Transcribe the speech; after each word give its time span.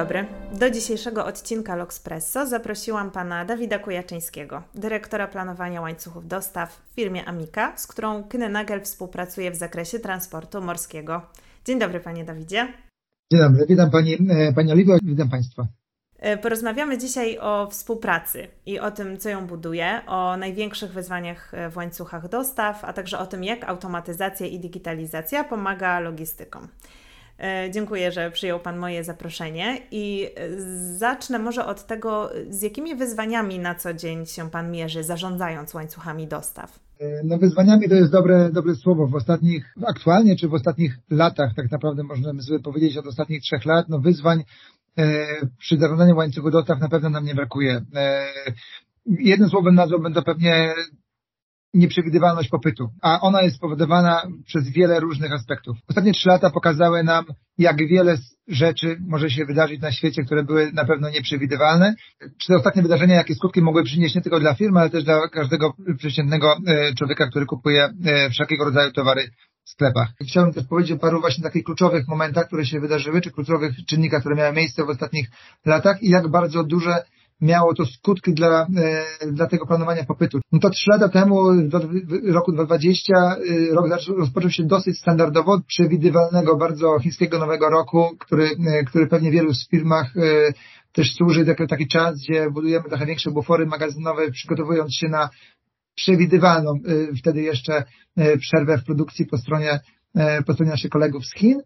Dobry. 0.00 0.26
Do 0.60 0.70
dzisiejszego 0.70 1.26
odcinka 1.26 1.76
L'Oxpresso 1.76 2.46
zaprosiłam 2.46 3.10
pana 3.10 3.44
Dawida 3.44 3.78
Kujaczyńskiego, 3.78 4.62
dyrektora 4.74 5.26
planowania 5.28 5.80
łańcuchów 5.80 6.28
dostaw 6.28 6.76
w 6.76 6.94
firmie 6.94 7.24
Amika, 7.28 7.72
z 7.76 7.86
którą 7.86 8.24
Knenagel 8.24 8.80
współpracuje 8.80 9.50
w 9.50 9.56
zakresie 9.56 9.98
transportu 9.98 10.62
morskiego. 10.62 11.22
Dzień 11.64 11.78
dobry, 11.78 12.00
panie 12.00 12.24
Dawidzie. 12.24 12.72
Dzień 13.32 13.40
dobry, 13.40 13.66
witam 13.68 13.90
pani, 13.90 14.14
e, 14.30 14.52
pani 14.52 14.72
Oliwio, 14.72 14.98
witam 15.02 15.28
państwa. 15.28 15.66
E, 16.18 16.36
porozmawiamy 16.36 16.98
dzisiaj 16.98 17.38
o 17.38 17.68
współpracy 17.70 18.48
i 18.66 18.78
o 18.78 18.90
tym, 18.90 19.18
co 19.18 19.28
ją 19.28 19.46
buduje, 19.46 20.00
o 20.06 20.36
największych 20.36 20.92
wyzwaniach 20.92 21.54
e, 21.54 21.70
w 21.70 21.76
łańcuchach 21.76 22.28
dostaw, 22.28 22.84
a 22.84 22.92
także 22.92 23.18
o 23.18 23.26
tym, 23.26 23.44
jak 23.44 23.64
automatyzacja 23.64 24.46
i 24.46 24.60
digitalizacja 24.60 25.44
pomaga 25.44 26.00
logistykom. 26.00 26.68
E, 27.40 27.70
dziękuję, 27.70 28.12
że 28.12 28.30
przyjął 28.30 28.60
Pan 28.60 28.78
moje 28.78 29.04
zaproszenie 29.04 29.78
i 29.90 30.28
zacznę 30.96 31.38
może 31.38 31.66
od 31.66 31.86
tego, 31.86 32.30
z 32.50 32.62
jakimi 32.62 32.96
wyzwaniami 32.96 33.58
na 33.58 33.74
co 33.74 33.94
dzień 33.94 34.26
się 34.26 34.50
Pan 34.50 34.70
mierzy, 34.70 35.04
zarządzając 35.04 35.74
łańcuchami 35.74 36.26
dostaw? 36.26 36.80
No 37.24 37.38
wyzwaniami 37.38 37.88
to 37.88 37.94
jest 37.94 38.12
dobre, 38.12 38.50
dobre 38.52 38.74
słowo. 38.74 39.06
W 39.06 39.14
ostatnich, 39.14 39.74
aktualnie 39.86 40.36
czy 40.36 40.48
w 40.48 40.54
ostatnich 40.54 40.98
latach, 41.10 41.54
tak 41.56 41.70
naprawdę 41.70 42.02
możemy 42.02 42.42
sobie 42.42 42.60
powiedzieć 42.60 42.96
od 42.96 43.06
ostatnich 43.06 43.42
trzech 43.42 43.64
lat, 43.64 43.88
no 43.88 43.98
wyzwań 43.98 44.44
E, 44.98 45.26
przy 45.58 45.78
zarządzaniu 45.78 46.16
łańcuchu 46.16 46.50
dostaw 46.50 46.80
na 46.80 46.88
pewno 46.88 47.10
nam 47.10 47.24
nie 47.24 47.34
brakuje. 47.34 47.84
E, 47.94 48.26
jednym 49.06 49.50
słowem 49.50 49.74
nazwałbym 49.74 50.14
to 50.14 50.22
pewnie 50.22 50.74
nieprzewidywalność 51.74 52.48
popytu, 52.48 52.88
a 53.02 53.20
ona 53.20 53.42
jest 53.42 53.56
spowodowana 53.56 54.22
przez 54.46 54.68
wiele 54.68 55.00
różnych 55.00 55.32
aspektów. 55.32 55.76
Ostatnie 55.88 56.12
trzy 56.12 56.28
lata 56.28 56.50
pokazały 56.50 57.04
nam, 57.04 57.24
jak 57.58 57.76
wiele 57.88 58.18
rzeczy 58.48 58.96
może 59.08 59.30
się 59.30 59.44
wydarzyć 59.44 59.80
na 59.80 59.92
świecie, 59.92 60.22
które 60.22 60.44
były 60.44 60.72
na 60.72 60.84
pewno 60.84 61.10
nieprzewidywalne. 61.10 61.94
Czy 62.38 62.48
te 62.48 62.56
ostatnie 62.56 62.82
wydarzenia, 62.82 63.14
jakie 63.14 63.34
skutki 63.34 63.62
mogły 63.62 63.84
przynieść 63.84 64.14
nie 64.14 64.20
tylko 64.20 64.40
dla 64.40 64.54
firmy, 64.54 64.80
ale 64.80 64.90
też 64.90 65.04
dla 65.04 65.28
każdego 65.28 65.74
przeciętnego 65.98 66.56
e, 66.66 66.94
człowieka, 66.94 67.26
który 67.26 67.46
kupuje 67.46 67.88
wszelkiego 68.30 68.64
rodzaju 68.64 68.92
towary 68.92 69.30
sklepach. 69.64 70.08
Chciałbym 70.28 70.54
też 70.54 70.66
powiedzieć 70.66 70.92
o 70.92 70.98
paru 70.98 71.20
właśnie 71.20 71.44
takich 71.44 71.64
kluczowych 71.64 72.08
momentach, 72.08 72.46
które 72.46 72.66
się 72.66 72.80
wydarzyły, 72.80 73.20
czy 73.20 73.30
kluczowych 73.30 73.72
czynnikach, 73.88 74.20
które 74.20 74.36
miały 74.36 74.56
miejsce 74.56 74.84
w 74.84 74.88
ostatnich 74.88 75.30
latach 75.66 76.02
i 76.02 76.10
jak 76.10 76.28
bardzo 76.28 76.64
duże 76.64 77.04
miało 77.40 77.74
to 77.74 77.86
skutki 77.86 78.34
dla, 78.34 78.66
e, 79.22 79.32
dla 79.32 79.46
tego 79.46 79.66
planowania 79.66 80.04
popytu. 80.04 80.40
No 80.52 80.58
to 80.58 80.70
trzy 80.70 80.90
lata 80.90 81.08
temu, 81.08 81.36
w 82.04 82.32
roku 82.32 82.52
2020, 82.52 83.14
e, 83.14 83.74
rok 83.74 83.86
rozpoczął 84.18 84.50
się 84.50 84.64
dosyć 84.64 84.98
standardowo, 84.98 85.60
przewidywalnego, 85.66 86.56
bardzo 86.56 86.98
chińskiego 86.98 87.38
nowego 87.38 87.70
roku, 87.70 88.16
który, 88.18 88.44
e, 88.44 88.84
który 88.84 89.06
pewnie 89.06 89.30
wielu 89.30 89.54
z 89.54 89.68
firmach 89.68 90.14
też 90.92 91.14
służy 91.14 91.44
jako 91.44 91.66
taki 91.66 91.88
czas, 91.88 92.16
gdzie 92.18 92.50
budujemy 92.50 92.88
trochę 92.88 93.06
większe 93.06 93.30
bufory 93.30 93.66
magazynowe, 93.66 94.30
przygotowując 94.30 94.94
się 94.94 95.08
na 95.08 95.30
przewidywalną 95.94 96.74
wtedy 97.18 97.42
jeszcze 97.42 97.84
przerwę 98.40 98.78
w 98.78 98.84
produkcji 98.84 99.26
po 99.26 99.38
stronie 99.38 99.80
y, 100.16 100.44
po 100.46 100.52
stronie 100.52 100.70
naszych 100.70 100.90
kolegów 100.90 101.26
z 101.26 101.34
Chin. 101.34 101.62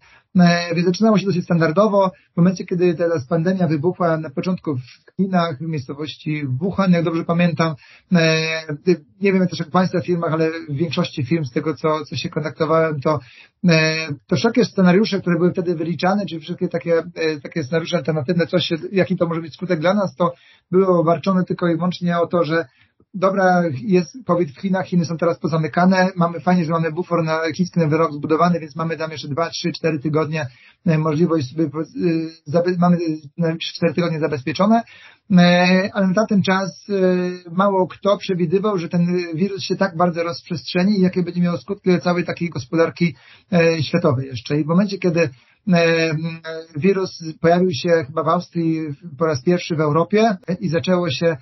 Więc 0.75 0.87
zaczynało 0.87 1.19
się 1.19 1.27
dosyć 1.27 1.45
standardowo. 1.45 2.11
W 2.35 2.37
momencie, 2.37 2.65
kiedy 2.65 2.95
teraz 2.95 3.27
pandemia 3.27 3.69
wybuchła 3.69 4.17
na 4.17 4.31
początku 4.31 4.77
w 4.77 5.17
Chinach, 5.17 5.59
w 5.59 5.61
miejscowości 5.61 6.47
Wuhan, 6.47 6.93
jak 6.93 7.05
dobrze 7.05 7.25
pamiętam, 7.25 7.75
nie 9.21 9.33
wiem 9.33 9.49
też 9.49 9.59
jak 9.59 9.69
w 9.69 9.71
Państwa 9.73 10.01
firmach, 10.01 10.33
ale 10.33 10.51
w 10.69 10.77
większości 10.77 11.25
firm 11.25 11.45
z 11.45 11.53
tego, 11.53 11.75
co, 11.75 12.05
co 12.05 12.17
się 12.17 12.29
kontaktowałem, 12.29 13.01
to, 13.01 13.21
to 14.27 14.37
wszelkie 14.37 14.65
scenariusze, 14.65 15.21
które 15.21 15.37
były 15.37 15.53
wtedy 15.53 15.75
wyliczane, 15.75 16.27
czy 16.27 16.41
wszystkie 16.41 16.69
takie, 16.69 17.03
takie 17.43 17.65
scenariusze 17.65 17.97
alternatywne, 17.97 18.47
coś, 18.47 18.71
jaki 18.93 19.17
to 19.17 19.27
może 19.27 19.41
być 19.41 19.55
skutek 19.55 19.81
dla 19.81 19.95
nas, 19.95 20.17
to 20.17 20.35
były 20.71 20.87
obarczone 20.87 21.45
tylko 21.45 21.69
i 21.69 21.77
wyłącznie 21.77 22.19
o 22.19 22.27
to, 22.27 22.45
że 22.45 22.67
dobra, 23.15 23.63
jest 23.83 24.19
COVID 24.27 24.51
w 24.51 24.61
Chinach, 24.61 24.87
Chiny 24.87 25.05
są 25.05 25.17
teraz 25.17 25.39
pozamykane, 25.39 26.11
mamy 26.17 26.41
fajnie, 26.41 26.65
że 26.65 26.71
mamy 26.71 26.93
bufor 26.93 27.25
na 27.25 27.41
chiński 27.57 27.81
nowy 27.81 27.97
rok 27.97 28.13
zbudowany, 28.13 28.61
więc 28.61 28.77
mamy 28.77 28.97
tam 28.97 29.11
jeszcze 29.11 29.29
2, 29.29 29.51
3, 29.51 29.73
4 29.73 29.99
tygodnie 29.99 30.47
e, 30.87 30.99
możliwość, 30.99 31.55
e, 31.59 32.79
mamy 32.79 32.99
4 33.61 33.95
tygodnie 33.95 34.21
zabezpieczone, 34.21 34.83
e, 35.33 35.91
ale 35.93 36.07
na 36.07 36.27
ten 36.27 36.43
czas 36.43 36.87
mało 37.53 37.87
kto 37.87 38.19
przewidywał, 38.19 38.79
że 38.79 38.89
ten 38.89 39.07
wirus 39.35 39.63
się 39.63 39.77
tak 39.77 39.97
bardzo 39.97 40.23
rozprzestrzeni 40.23 40.99
i 40.99 41.03
jakie 41.03 41.23
będzie 41.23 41.41
miało 41.41 41.59
skutki 41.59 41.91
dla 41.91 42.01
całej 42.01 42.25
takiej 42.25 42.51
gospodarki 42.51 43.15
światowej 43.81 44.27
jeszcze. 44.27 44.61
I 44.61 44.65
w 44.65 44.67
momencie, 44.67 44.99
kiedy 44.99 45.31
wirus 46.77 47.25
pojawił 47.41 47.71
się 47.73 48.05
chyba 48.07 48.23
w 48.23 48.29
Austrii 48.29 48.81
po 49.19 49.27
raz 49.27 49.43
pierwszy 49.43 49.77
w 49.77 49.81
Europie 49.81 50.37
i 50.61 50.69
zaczęło 50.69 51.11
się 51.11 51.37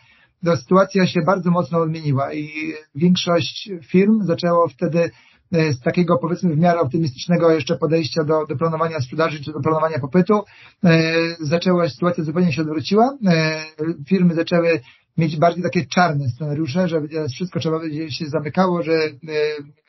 to 0.45 0.57
sytuacja 0.57 1.07
się 1.07 1.21
bardzo 1.27 1.51
mocno 1.51 1.79
odmieniła 1.79 2.33
i 2.33 2.73
większość 2.95 3.71
firm 3.83 4.23
zaczęło 4.23 4.69
wtedy 4.69 5.11
e, 5.53 5.73
z 5.73 5.81
takiego 5.81 6.19
powiedzmy 6.19 6.55
w 6.55 6.59
miarę 6.59 6.81
optymistycznego 6.81 7.51
jeszcze 7.51 7.77
podejścia 7.77 8.25
do, 8.25 8.47
do 8.47 8.57
planowania 8.57 9.01
sprzedaży 9.01 9.45
czy 9.45 9.53
do 9.53 9.61
planowania 9.61 9.99
popytu, 9.99 10.43
e, 10.85 11.13
zaczęła 11.41 11.89
sytuacja 11.89 12.25
zupełnie 12.25 12.53
się 12.53 12.63
odwróciła. 12.63 13.17
E, 13.27 13.65
firmy 14.09 14.35
zaczęły 14.35 14.81
mieć 15.19 15.37
bardziej 15.37 15.63
takie 15.63 15.87
czarne 15.87 16.29
scenariusze, 16.29 16.89
że 16.89 17.03
wszystko 17.35 17.61
trzeba 17.61 17.79
będzie 17.79 18.11
się 18.11 18.27
zamykało, 18.27 18.83
że 18.83 18.93
e, 18.93 19.13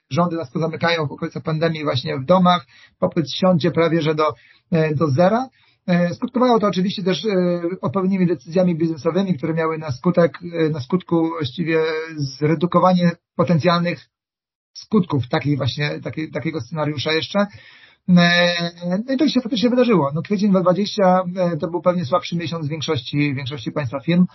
rządy 0.10 0.36
nas 0.36 0.52
pozamykają 0.52 1.08
w 1.08 1.12
okolicach 1.12 1.44
pandemii 1.44 1.84
właśnie 1.84 2.18
w 2.20 2.26
domach, 2.26 2.66
popyt 3.00 3.32
siądzie 3.32 3.72
prawie 3.72 4.02
że 4.02 4.16
do, 4.16 4.34
e, 4.72 4.96
do 4.96 5.08
zera. 5.08 5.48
E, 5.88 6.14
skutkowało 6.14 6.60
to 6.60 6.68
oczywiście 6.68 7.04
też 7.04 7.26
e, 7.26 7.62
odpowiednimi 7.82 8.28
decyzjami 8.28 8.76
biznesowymi, 8.76 9.38
które 9.38 9.54
miały 9.54 9.78
na 9.78 9.92
skutek, 9.92 10.40
e, 10.54 10.70
na 10.70 10.80
skutku 10.80 11.30
właściwie 11.30 11.80
zredukowanie 12.16 13.12
potencjalnych 13.36 14.10
skutków 14.74 15.30
takiej 15.30 15.58
właśnie, 15.58 16.00
takiej, 16.00 16.32
takiego 16.32 16.62
scenariusza 16.62 17.12
jeszcze. 17.12 17.46
No 18.08 19.14
i 19.14 19.18
to 19.18 19.28
się 19.28 19.42
faktycznie 19.42 19.70
wydarzyło. 19.70 20.12
No 20.16 20.22
kwiecień 20.22 20.52
2020 20.52 21.24
to 21.60 21.68
był 21.68 21.82
pewnie 21.82 22.06
słabszy 22.06 22.36
miesiąc 22.36 22.66
w 22.68 22.70
większości, 22.70 23.36
większości 23.36 23.72
państwa 23.72 24.00
firm, 24.00 24.26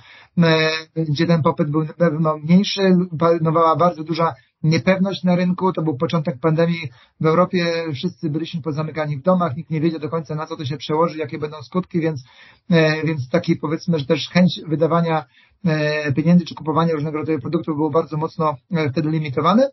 gdzie 0.97 1.26
ten 1.26 1.42
popyt 1.42 1.70
był 1.70 1.84
na 1.84 1.92
pewno 1.92 2.38
mniejszy, 2.38 2.81
panowała 3.19 3.76
bardzo 3.76 4.04
duża 4.04 4.34
niepewność 4.62 5.24
na 5.24 5.36
rynku, 5.36 5.72
to 5.72 5.82
był 5.82 5.96
początek 5.96 6.38
pandemii. 6.41 6.88
W 7.20 7.26
Europie, 7.26 7.84
wszyscy 7.94 8.30
byliśmy 8.30 8.62
pozamykani 8.62 9.16
w 9.16 9.22
domach, 9.22 9.56
nikt 9.56 9.70
nie 9.70 9.80
wiedział 9.80 10.00
do 10.00 10.08
końca 10.08 10.34
na 10.34 10.46
co 10.46 10.56
to 10.56 10.64
się 10.64 10.76
przełoży, 10.76 11.19
jakie 11.19 11.38
będą 11.38 11.62
skutki, 11.62 12.00
więc, 12.00 12.24
e, 12.70 13.06
więc 13.06 13.28
taki 13.28 13.56
powiedzmy, 13.56 13.98
że 13.98 14.06
też 14.06 14.28
chęć 14.28 14.60
wydawania 14.66 15.24
e, 15.64 16.12
pieniędzy 16.12 16.44
czy 16.44 16.54
kupowania 16.54 16.92
różnego 16.92 17.19
rodzaju 17.19 17.41
produktów 17.41 17.76
było 17.76 17.91
bardzo 17.91 18.16
mocno 18.16 18.56
e, 18.70 18.91
wtedy 18.91 19.10
limitowane 19.10 19.70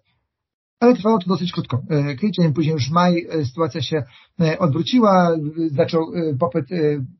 ale 0.79 0.95
trwało 0.95 1.19
to 1.19 1.27
dosyć 1.27 1.51
krótko. 1.51 1.81
E, 1.89 2.15
kwiecień, 2.15 2.53
później 2.53 2.73
już 2.73 2.89
maj, 2.89 3.27
e, 3.29 3.45
sytuacja 3.45 3.81
się 3.81 4.03
e, 4.41 4.59
odwróciła, 4.59 5.35
zaczął 5.71 6.01
popyt 6.39 6.65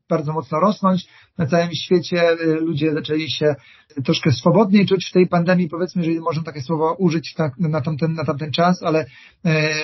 bardzo 0.08 0.32
mocno 0.32 0.60
rosnąć. 0.60 1.08
Na 1.38 1.46
całym 1.46 1.74
świecie 1.74 2.22
ludzie 2.60 2.94
zaczęli 2.94 3.30
się 3.30 3.54
troszkę 4.04 4.32
swobodniej 4.32 4.86
czuć 4.86 5.06
w 5.08 5.12
tej 5.12 5.26
pandemii, 5.26 5.68
powiedzmy, 5.68 6.02
jeżeli 6.02 6.20
można 6.20 6.42
takie 6.42 6.62
słowo 6.62 6.94
użyć 6.98 7.34
tak, 7.34 7.58
na, 7.58 7.80
tamten, 7.80 8.12
na 8.12 8.24
tamten 8.24 8.52
czas, 8.52 8.82
ale 8.82 9.06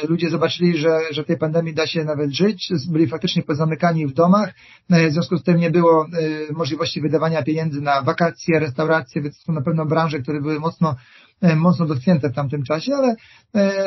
ludzie 0.09 0.31
zobaczyli, 0.31 0.79
że, 0.79 0.99
że 1.11 1.23
w 1.25 1.27
tej 1.27 1.39
pandemii 1.39 1.75
da 1.75 1.87
się 1.87 2.05
nawet 2.05 2.31
żyć, 2.31 2.69
byli 2.91 3.07
faktycznie 3.07 3.43
pozamykani 3.43 4.07
w 4.07 4.13
domach, 4.13 4.55
w 4.91 5.13
związku 5.13 5.39
z 5.39 5.43
tym 5.43 5.57
nie 5.57 5.71
było 5.71 6.07
możliwości 6.53 7.01
wydawania 7.01 7.43
pieniędzy 7.43 7.81
na 7.81 8.03
wakacje, 8.03 8.59
restauracje, 8.59 9.23
więc 9.23 9.45
to 9.45 9.53
na 9.53 9.63
pewno 9.63 9.87
branże, 9.87 10.19
które 10.19 10.41
były 10.41 10.61
mocno 10.61 10.97
mocno 11.57 11.87
dotknięte 11.87 12.31
w 12.31 12.35
tamtym 12.35 12.63
czasie, 12.63 12.95
ale 12.95 13.17
e, 13.55 13.87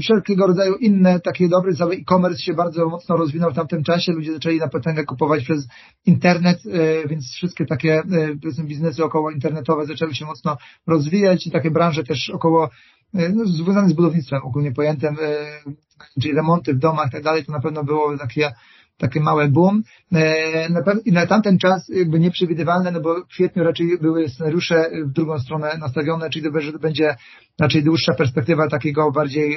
wszelkiego 0.00 0.46
rodzaju 0.46 0.74
inne 0.74 1.20
takie 1.20 1.48
dobre, 1.48 1.74
cały 1.74 1.94
e-commerce 1.94 2.42
się 2.42 2.54
bardzo 2.54 2.88
mocno 2.88 3.16
rozwinął 3.16 3.50
w 3.50 3.54
tamtym 3.54 3.84
czasie, 3.84 4.12
ludzie 4.12 4.32
zaczęli 4.32 4.58
na 4.58 4.68
potęgę 4.68 5.04
kupować 5.04 5.44
przez 5.44 5.68
internet, 6.06 6.58
e, 6.66 7.08
więc 7.08 7.32
wszystkie 7.32 7.66
takie 7.66 8.02
biznesy 8.64 9.04
około 9.04 9.30
internetowe 9.30 9.86
zaczęły 9.86 10.14
się 10.14 10.24
mocno 10.24 10.56
rozwijać 10.86 11.46
i 11.46 11.50
takie 11.50 11.70
branże 11.70 12.04
też 12.04 12.30
około 12.30 12.70
no, 13.14 13.46
związane 13.46 13.88
z 13.88 13.92
budownictwem 13.92 14.40
ogólnie 14.44 14.72
pojętym, 14.72 15.16
czyli 16.22 16.34
remonty 16.34 16.74
w 16.74 16.78
domach 16.78 17.08
i 17.08 17.10
tak 17.10 17.22
dalej, 17.22 17.44
to 17.44 17.52
na 17.52 17.60
pewno 17.60 17.84
było 17.84 18.18
takie 18.18 18.52
takie 18.98 19.20
małe 19.20 19.48
boom. 19.48 19.82
I 21.04 21.12
na 21.12 21.26
tamten 21.26 21.58
czas 21.58 21.88
jakby 21.88 22.20
nieprzewidywalne, 22.20 22.90
no 22.92 23.00
bo 23.00 23.14
w 23.14 23.26
kwietniu 23.26 23.64
raczej 23.64 23.98
były 23.98 24.28
scenariusze 24.28 24.90
w 25.04 25.12
drugą 25.12 25.38
stronę 25.38 25.78
nastawione, 25.78 26.30
czyli 26.30 26.44
to, 26.44 26.78
będzie 26.78 27.16
raczej 27.60 27.82
dłuższa 27.82 28.14
perspektywa 28.14 28.68
takiego 28.68 29.12
bardziej 29.12 29.56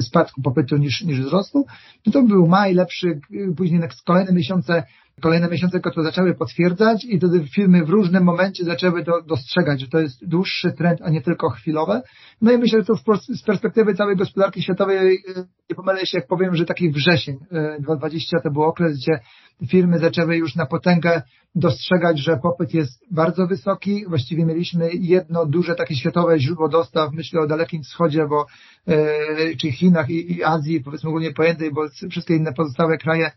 spadku 0.00 0.42
popytu 0.42 0.76
niż, 0.76 1.02
niż 1.02 1.20
wzrostu. 1.20 1.66
No 2.06 2.12
to 2.12 2.22
był 2.22 2.46
maj 2.46 2.74
lepszy, 2.74 3.20
później 3.56 3.80
kolejne 4.06 4.32
miesiące 4.32 4.82
Kolejne 5.22 5.48
miesiące 5.48 5.80
to 5.80 6.02
zaczęły 6.02 6.34
potwierdzać 6.34 7.04
i 7.04 7.18
wtedy 7.18 7.44
firmy 7.54 7.84
w 7.84 7.88
różnym 7.88 8.24
momencie 8.24 8.64
zaczęły 8.64 9.04
to 9.04 9.22
dostrzegać, 9.22 9.80
że 9.80 9.88
to 9.88 9.98
jest 9.98 10.28
dłuższy 10.28 10.72
trend, 10.72 11.00
a 11.02 11.10
nie 11.10 11.22
tylko 11.22 11.50
chwilowe. 11.50 12.02
No 12.40 12.52
i 12.52 12.58
myślę, 12.58 12.78
że 12.78 12.84
to 12.84 12.96
z 13.34 13.42
perspektywy 13.42 13.94
całej 13.94 14.16
gospodarki 14.16 14.62
światowej, 14.62 14.96
e, 15.36 15.44
nie 15.70 15.76
pomylę 15.76 16.06
się 16.06 16.18
jak 16.18 16.26
powiem, 16.26 16.54
że 16.54 16.64
taki 16.64 16.90
wrzesień 16.90 17.36
2020 17.80 18.36
e, 18.36 18.40
to 18.40 18.50
był 18.50 18.62
okres, 18.62 18.98
gdzie 18.98 19.20
firmy 19.68 19.98
zaczęły 19.98 20.36
już 20.36 20.56
na 20.56 20.66
potęgę 20.66 21.22
dostrzegać, 21.54 22.18
że 22.18 22.36
popyt 22.42 22.74
jest 22.74 23.04
bardzo 23.10 23.46
wysoki. 23.46 24.04
Właściwie 24.08 24.46
mieliśmy 24.46 24.90
jedno 24.92 25.46
duże 25.46 25.74
takie 25.74 25.94
światowe 25.94 26.38
źródło 26.38 26.68
dostaw, 26.68 27.12
myślę 27.12 27.40
o 27.40 27.46
Dalekim 27.46 27.82
Wschodzie, 27.82 28.26
bo, 28.28 28.46
e, 28.88 29.56
czy 29.56 29.72
Chinach 29.72 30.10
i, 30.10 30.32
i 30.32 30.44
Azji, 30.44 30.80
powiedzmy 30.84 31.08
ogólnie 31.08 31.32
pojętej, 31.32 31.72
bo 31.72 31.88
wszystkie 32.10 32.36
inne 32.36 32.52
pozostałe 32.52 32.98
kraje 32.98 33.30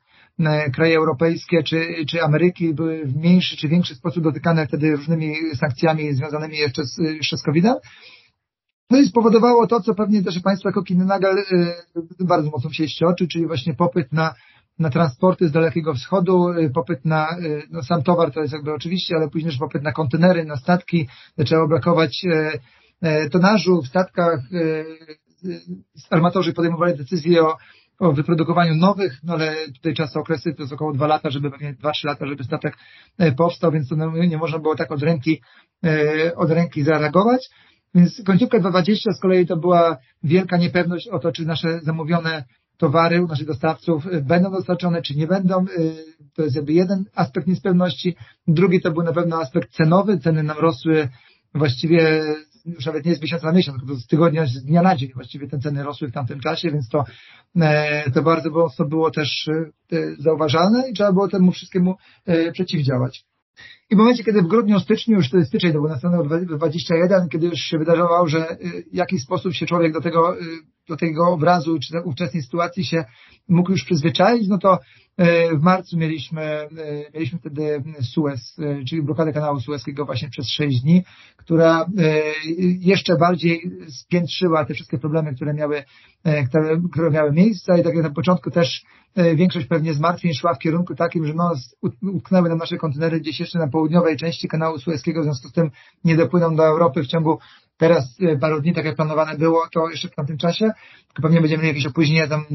kraje 0.74 0.98
europejskie 0.98 1.64
czy, 1.64 1.86
czy 2.10 2.24
Ameryki 2.24 2.74
były 2.74 3.06
w 3.06 3.16
mniejszy 3.16 3.58
czy 3.58 3.68
większy 3.68 3.96
sposób 3.96 4.24
dotykane 4.24 4.68
wtedy 4.68 4.96
różnymi 4.96 5.36
sankcjami 5.56 6.14
związanymi 6.14 6.58
jeszcze 6.58 6.84
z, 6.84 6.98
jeszcze 6.98 7.38
z 7.38 7.44
COVID-em. 7.44 7.76
No 8.90 8.98
i 8.98 9.06
spowodowało 9.06 9.68
to, 9.68 9.82
co 9.82 9.96
pewnie 9.96 10.24
też 10.24 10.40
Państwo 10.40 10.70
jako 10.70 10.84
Kinnagal 10.84 11.40
e, 11.40 11.46
bardzo 12.20 12.50
mocno 12.50 12.70
chcieliście 12.70 13.08
oczy, 13.08 13.28
czyli 13.28 13.48
właśnie 13.48 13.74
popyt 13.74 14.14
na, 14.14 14.34
na 14.80 14.90
transporty 14.90 15.48
z 15.48 15.52
Dalekiego 15.52 15.94
Wschodu, 15.94 16.50
e, 16.50 16.70
popyt 16.70 17.06
na 17.06 17.28
no 17.72 17.84
sam 17.84 18.04
towar 18.04 18.32
to 18.32 18.42
jest 18.42 18.54
jakby 18.54 18.74
oczywiście, 18.74 19.16
ale 19.16 19.30
później 19.30 19.52
też 19.52 19.60
popyt 19.60 19.84
na 19.84 19.92
kontenery, 19.92 20.46
na 20.46 20.56
statki, 20.56 21.08
zaczęło 21.38 21.68
brakować 21.68 22.26
tonażu 23.32 23.82
w 23.82 23.88
statkach, 23.88 24.40
armatorzy 26.10 26.54
podejmowali 26.54 26.98
decyzje 26.98 27.44
o 27.44 27.58
o 28.00 28.14
wyprodukowaniu 28.14 28.76
nowych, 28.76 29.20
no 29.24 29.34
ale 29.34 29.56
tutaj 29.74 29.94
czas 29.94 30.18
okresy 30.18 30.54
to 30.54 30.64
jest 30.64 30.74
około 30.74 30.94
dwa 30.94 31.08
lata, 31.08 31.30
żeby 31.30 31.52
pewnie 31.52 31.74
dwa, 31.74 31.92
trzy 31.92 32.08
lata, 32.08 32.28
żeby 32.28 32.44
statek 32.44 32.78
e, 33.18 33.32
powstał, 33.32 33.72
więc 33.72 33.90
to 33.90 33.96
no, 33.96 34.12
nie 34.12 34.38
można 34.38 34.60
było 34.60 34.76
tak 34.76 34.92
od 34.92 35.04
ręki, 35.04 35.42
e, 35.86 36.36
od 36.36 36.52
ręki 36.52 36.84
zareagować. 36.84 37.50
Więc 37.96 38.22
końcówka 38.26 38.60
2020 38.60 39.12
z 39.12 39.20
kolei 39.20 39.46
to 39.46 39.58
była 39.58 39.98
wielka 40.24 40.58
niepewność 40.58 41.08
o 41.08 41.20
to, 41.20 41.32
czy 41.32 41.46
nasze 41.46 41.80
zamówione 41.80 42.44
towary 42.78 43.24
u 43.24 43.28
naszych 43.28 43.48
dostawców 43.48 44.08
e, 44.08 44.22
będą 44.22 44.52
dostarczone, 44.52 45.02
czy 45.02 45.16
nie 45.16 45.28
będą. 45.28 45.66
To 46.36 46.44
jest 46.44 46.56
jakby 46.56 46.74
jeden 46.74 47.06
aspekt 47.16 47.48
niepewności. 47.48 48.16
Drugi 48.48 48.82
to 48.82 48.92
był 48.92 49.04
na 49.04 49.14
pewno 49.14 49.42
aspekt 49.42 49.72
cenowy. 49.72 50.18
Ceny 50.18 50.44
nam 50.44 50.58
rosły 50.58 51.10
właściwie 51.54 52.24
już 52.68 52.86
nawet 52.86 53.06
nie 53.06 53.16
z 53.16 53.22
miesiąca 53.22 53.48
na 53.48 53.54
miesiąc, 53.54 53.80
tylko 53.80 53.96
z 53.96 54.08
tygodnia, 54.08 54.46
z 54.46 54.64
dnia 54.64 54.82
na 54.82 54.96
dzień 54.96 55.12
właściwie 55.14 55.48
te 55.48 55.60
ceny 55.60 55.84
rosły 55.84 56.08
w 56.08 56.14
tamtym 56.14 56.40
czasie, 56.40 56.72
więc 56.72 56.90
to, 56.90 57.06
e, 57.56 58.12
to 58.12 58.24
bardzo 58.24 58.50
mocno 58.50 58.86
było 58.86 59.12
też 59.12 59.48
e, 59.48 60.16
zauważalne 60.20 60.90
i 60.90 60.94
trzeba 60.94 61.14
było 61.14 61.28
temu 61.28 61.52
wszystkiemu 61.52 61.96
e, 62.26 62.52
przeciwdziałać. 62.52 63.26
I 63.90 63.96
w 63.96 63.98
momencie, 63.98 64.24
kiedy 64.24 64.42
w 64.42 64.48
grudniu, 64.48 64.80
styczniu, 64.80 65.16
już 65.16 65.30
to 65.30 65.38
jest 65.38 65.50
styczeń, 65.50 65.74
to 65.74 65.80
był 65.80 65.90
następny 65.90 66.46
21, 66.58 67.30
kiedy 67.30 67.48
już 67.48 67.60
się 67.60 67.78
wydarzało, 67.78 68.28
że 68.28 68.58
w 68.92 68.96
jakiś 68.96 69.24
sposób 69.24 69.54
się 69.54 69.66
człowiek 69.66 69.94
do 69.94 70.02
tego, 70.02 70.36
do 70.88 70.98
tego 70.98 71.28
obrazu, 71.28 71.80
czy 71.80 72.02
ówczesnej 72.02 72.44
sytuacji 72.44 72.86
się 72.86 73.06
mógł 73.50 73.72
już 73.72 73.84
przyzwyczaić, 73.84 74.48
no 74.48 74.58
to 74.58 74.80
E, 75.18 75.56
w 75.58 75.62
marcu 75.62 75.98
mieliśmy, 75.98 76.42
e, 76.42 76.68
mieliśmy 77.14 77.40
wtedy 77.40 77.84
Suez, 78.02 78.60
e, 78.60 78.86
czyli 78.86 79.04
blokadę 79.04 79.34
kanału 79.34 79.60
sueskiego 79.60 80.06
właśnie 80.06 80.30
przez 80.30 80.50
sześć 80.50 80.82
dni, 80.82 81.04
która 81.38 81.86
jeszcze 82.80 83.18
bardziej 83.18 83.72
spiętrzyła 83.88 84.66
te 84.66 84.74
wszystkie 84.74 84.98
problemy, 84.98 85.36
które 85.36 85.54
miały, 85.54 85.84
które 86.92 87.12
miały 87.12 87.32
miejsce. 87.32 87.80
I 87.80 87.84
tak 87.84 87.96
jak 87.96 88.04
na 88.04 88.12
początku 88.12 88.52
też 88.52 88.86
większość 89.36 89.68
pewnie 89.68 89.94
zmartwień 89.94 90.34
szła 90.34 90.54
w 90.54 90.60
kierunku 90.60 90.96
takim, 90.96 91.26
że 91.26 91.34
no, 91.34 91.54
utknęły 92.02 92.50
nam 92.50 92.58
nasze 92.58 92.78
kontenery 92.78 93.20
gdzieś 93.20 93.40
jeszcze 93.40 93.60
na 93.60 93.68
południowej 93.68 94.18
części 94.18 94.48
kanału 94.48 94.80
sueskiego, 94.80 95.22
w 95.22 95.24
związku 95.24 95.48
z 95.48 95.54
tym 95.54 95.72
nie 96.04 96.16
dopłyną 96.18 96.56
do 96.56 96.66
Europy 96.66 97.04
w 97.04 97.08
ciągu 97.08 97.40
teraz 97.78 98.18
paru 98.42 98.62
dni, 98.62 98.74
tak 98.74 98.86
jak 98.86 98.96
planowane 98.96 99.38
było, 99.38 99.68
to 99.74 99.90
jeszcze 99.90 100.08
w 100.08 100.16
tamtym 100.16 100.38
czasie, 100.38 100.72
tylko 101.08 101.22
pewnie 101.22 101.42
będziemy 101.42 101.64
mieli 101.64 101.76
jakieś 101.76 101.92
opóźnienia 101.92 102.28
tam 102.28 102.46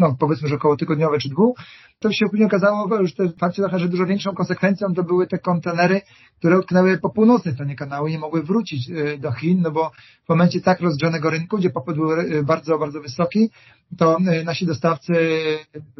no 0.00 0.16
powiedzmy, 0.18 0.48
że 0.48 0.54
około 0.54 0.76
tygodniowe 0.76 1.18
czy 1.18 1.28
dwóch, 1.28 1.58
to 1.98 2.12
się 2.12 2.26
później 2.30 2.46
okazało, 2.46 3.06
że 3.06 3.14
te 3.14 3.32
fakty 3.40 3.62
że 3.76 3.88
dużo 3.88 4.06
większą 4.06 4.34
konsekwencją 4.34 4.94
to 4.94 5.02
były 5.02 5.26
te 5.26 5.38
kontenery, 5.38 6.00
które 6.38 6.58
utknęły 6.58 6.98
po 6.98 7.10
północnej 7.10 7.54
stronie 7.54 7.76
kanału 7.76 8.06
i 8.06 8.12
nie 8.12 8.18
mogły 8.18 8.42
wrócić 8.42 8.90
y, 8.90 9.18
do 9.18 9.32
Chin, 9.32 9.60
no 9.62 9.70
bo 9.70 9.90
w 10.24 10.28
momencie 10.28 10.60
tak 10.60 10.80
rozgrzanego 10.80 11.30
rynku, 11.30 11.58
gdzie 11.58 11.70
popyt 11.70 11.96
był 11.96 12.20
y, 12.20 12.44
bardzo, 12.44 12.78
bardzo 12.78 13.00
wysoki, 13.00 13.50
to 13.98 14.18
y, 14.40 14.44
nasi 14.44 14.66
dostawcy, 14.66 15.14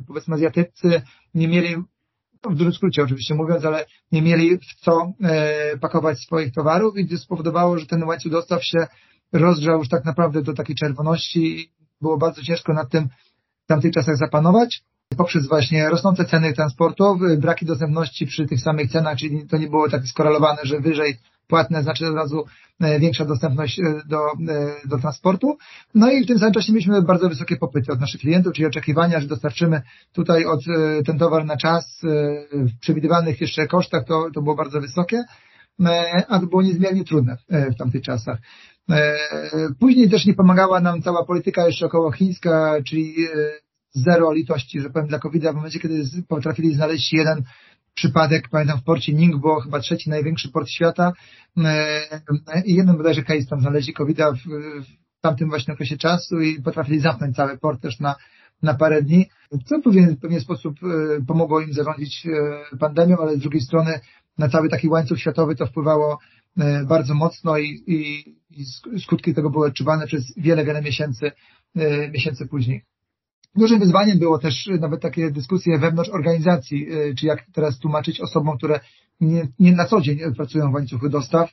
powiedzmy 0.07 0.35
azjatyccy, 0.35 1.03
nie 1.35 1.49
mieli 1.49 1.77
w 2.49 2.55
dużym 2.55 2.73
skrócie 2.73 3.03
oczywiście 3.03 3.35
mówiąc, 3.35 3.65
ale 3.65 3.87
nie 4.13 4.23
mieli 4.23 4.59
w 4.59 4.75
co 4.81 5.13
pakować 5.81 6.19
swoich 6.19 6.53
towarów 6.53 6.99
i 6.99 7.19
spowodowało, 7.19 7.79
że 7.79 7.87
ten 7.87 8.05
łańcuch 8.05 8.33
dostaw 8.33 8.65
się 8.65 8.87
rozgrzał 9.33 9.79
już 9.79 9.89
tak 9.89 10.05
naprawdę 10.05 10.43
do 10.43 10.55
takiej 10.55 10.77
czerwoności 10.77 11.71
było 12.01 12.19
bardzo 12.19 12.43
ciężko 12.43 12.73
nad 12.73 12.91
tym 12.91 13.09
tamtych 13.67 13.93
czasach 13.93 14.17
zapanować. 14.17 14.83
Poprzez 15.17 15.49
właśnie 15.49 15.89
rosnące 15.89 16.25
ceny 16.25 16.53
transportu, 16.53 17.19
braki 17.39 17.67
dostępności 17.67 18.27
przy 18.27 18.47
tych 18.47 18.61
samych 18.61 18.91
cenach, 18.91 19.19
czyli 19.19 19.47
to 19.47 19.57
nie 19.57 19.69
było 19.69 19.89
tak 19.89 20.07
skorelowane, 20.07 20.59
że 20.63 20.81
wyżej 20.81 21.19
płatne 21.51 21.83
znaczy 21.83 22.09
od 22.09 22.15
razu 22.15 22.45
e, 22.81 23.01
większa 23.01 23.25
dostępność 23.25 23.79
e, 23.79 23.83
do, 24.07 24.19
e, 24.19 24.89
do 24.89 24.99
transportu. 24.99 25.59
No 25.95 26.11
i 26.11 26.25
w 26.25 26.27
tym 26.27 26.39
samym 26.39 26.55
czasie 26.55 26.73
mieliśmy 26.73 27.03
bardzo 27.03 27.29
wysokie 27.29 27.57
popyty 27.57 27.93
od 27.93 28.01
naszych 28.01 28.21
klientów, 28.21 28.53
czyli 28.53 28.67
oczekiwania, 28.67 29.21
że 29.21 29.27
dostarczymy 29.27 29.83
tutaj 30.13 30.45
od 30.45 30.61
ten 31.07 31.19
towar 31.19 31.45
na 31.45 31.57
czas 31.57 32.01
w 32.53 32.79
przewidywalnych 32.81 33.41
jeszcze 33.41 33.67
kosztach, 33.67 34.05
to, 34.05 34.31
to 34.35 34.43
było 34.43 34.55
bardzo 34.55 34.81
wysokie, 34.81 35.25
a 36.29 36.41
to 36.41 36.47
było 36.47 36.63
niezmiernie 36.63 37.05
trudne 37.05 37.37
w 37.49 37.79
tamtych 37.79 38.03
czasach. 38.03 38.39
Później 39.81 40.11
też 40.11 40.27
nie 40.27 40.35
pomagała 40.35 40.81
nam 40.81 41.03
cała 41.03 41.25
polityka 41.25 41.67
jeszcze 41.67 41.87
około 41.87 42.13
chińska, 42.13 42.77
czyli 42.87 43.15
zero 43.93 44.33
litości, 44.33 44.81
że 44.81 44.91
powiem, 44.91 45.09
dla 45.09 45.19
covid 45.19 45.43
w 45.43 45.55
momencie, 45.55 45.81
kiedy 45.81 46.05
potrafili 46.29 46.75
znaleźć 46.75 47.13
jeden 47.13 47.45
przypadek, 47.95 48.49
pamiętam 48.49 48.79
w 48.79 48.85
porcie 48.85 49.13
Ningbo, 49.13 49.61
chyba 49.61 49.81
trzeci 49.81 50.11
największy 50.11 50.49
port 50.49 50.69
świata 50.69 51.13
e, 51.57 52.23
i 52.65 52.75
jeden 52.75 52.97
bodajże 52.97 53.23
case 53.23 53.47
tam 53.47 53.61
znaleźli 53.61 53.93
covid 53.93 54.19
w, 54.19 54.49
w 54.85 55.21
tamtym 55.21 55.49
właśnie 55.49 55.75
okresie 55.75 55.97
czasu 55.97 56.41
i 56.41 56.63
potrafili 56.63 57.01
zamknąć 57.01 57.37
cały 57.37 57.59
port 57.59 57.83
też 57.83 58.01
na, 58.01 58.17
na 58.63 58.75
parę 58.75 59.03
dni, 59.03 59.27
co 59.67 59.79
w 59.79 59.83
pewien, 59.83 60.17
w 60.17 60.21
pewien 60.21 60.41
sposób 60.41 60.75
pomogło 61.27 61.61
im 61.61 61.73
zarządzić 61.73 62.27
pandemią, 62.81 63.17
ale 63.19 63.37
z 63.37 63.39
drugiej 63.39 63.61
strony 63.61 64.01
na 64.39 64.49
cały 64.49 64.69
taki 64.69 64.89
łańcuch 64.89 65.21
światowy 65.21 65.57
to 65.57 65.67
wpływało 65.67 66.19
E, 66.59 66.85
bardzo 66.85 67.15
mocno 67.15 67.59
i, 67.59 67.83
i, 67.87 68.25
i 68.51 69.01
skutki 69.01 69.35
tego 69.35 69.51
były 69.51 69.67
odczuwane 69.67 70.07
przez 70.07 70.33
wiele, 70.37 70.65
wiele 70.65 70.83
miesięcy, 70.83 71.33
e, 71.77 72.11
miesięcy 72.11 72.47
później. 72.47 72.85
Dużym 73.57 73.79
wyzwaniem 73.81 74.19
było 74.19 74.39
też 74.39 74.71
nawet 74.81 75.03
takie 75.03 75.31
dyskusje 75.31 75.79
wewnątrz 75.79 76.11
organizacji, 76.11 76.87
e, 76.93 77.15
czy 77.15 77.27
jak 77.27 77.45
teraz 77.53 77.79
tłumaczyć 77.79 78.21
osobom, 78.21 78.57
które 78.59 78.81
nie, 79.21 79.49
nie 79.59 79.73
na 79.73 79.85
co 79.85 80.01
dzień 80.01 80.19
pracują 80.37 80.71
w 80.71 80.75
łańcuchu 80.75 81.09
dostaw, 81.09 81.51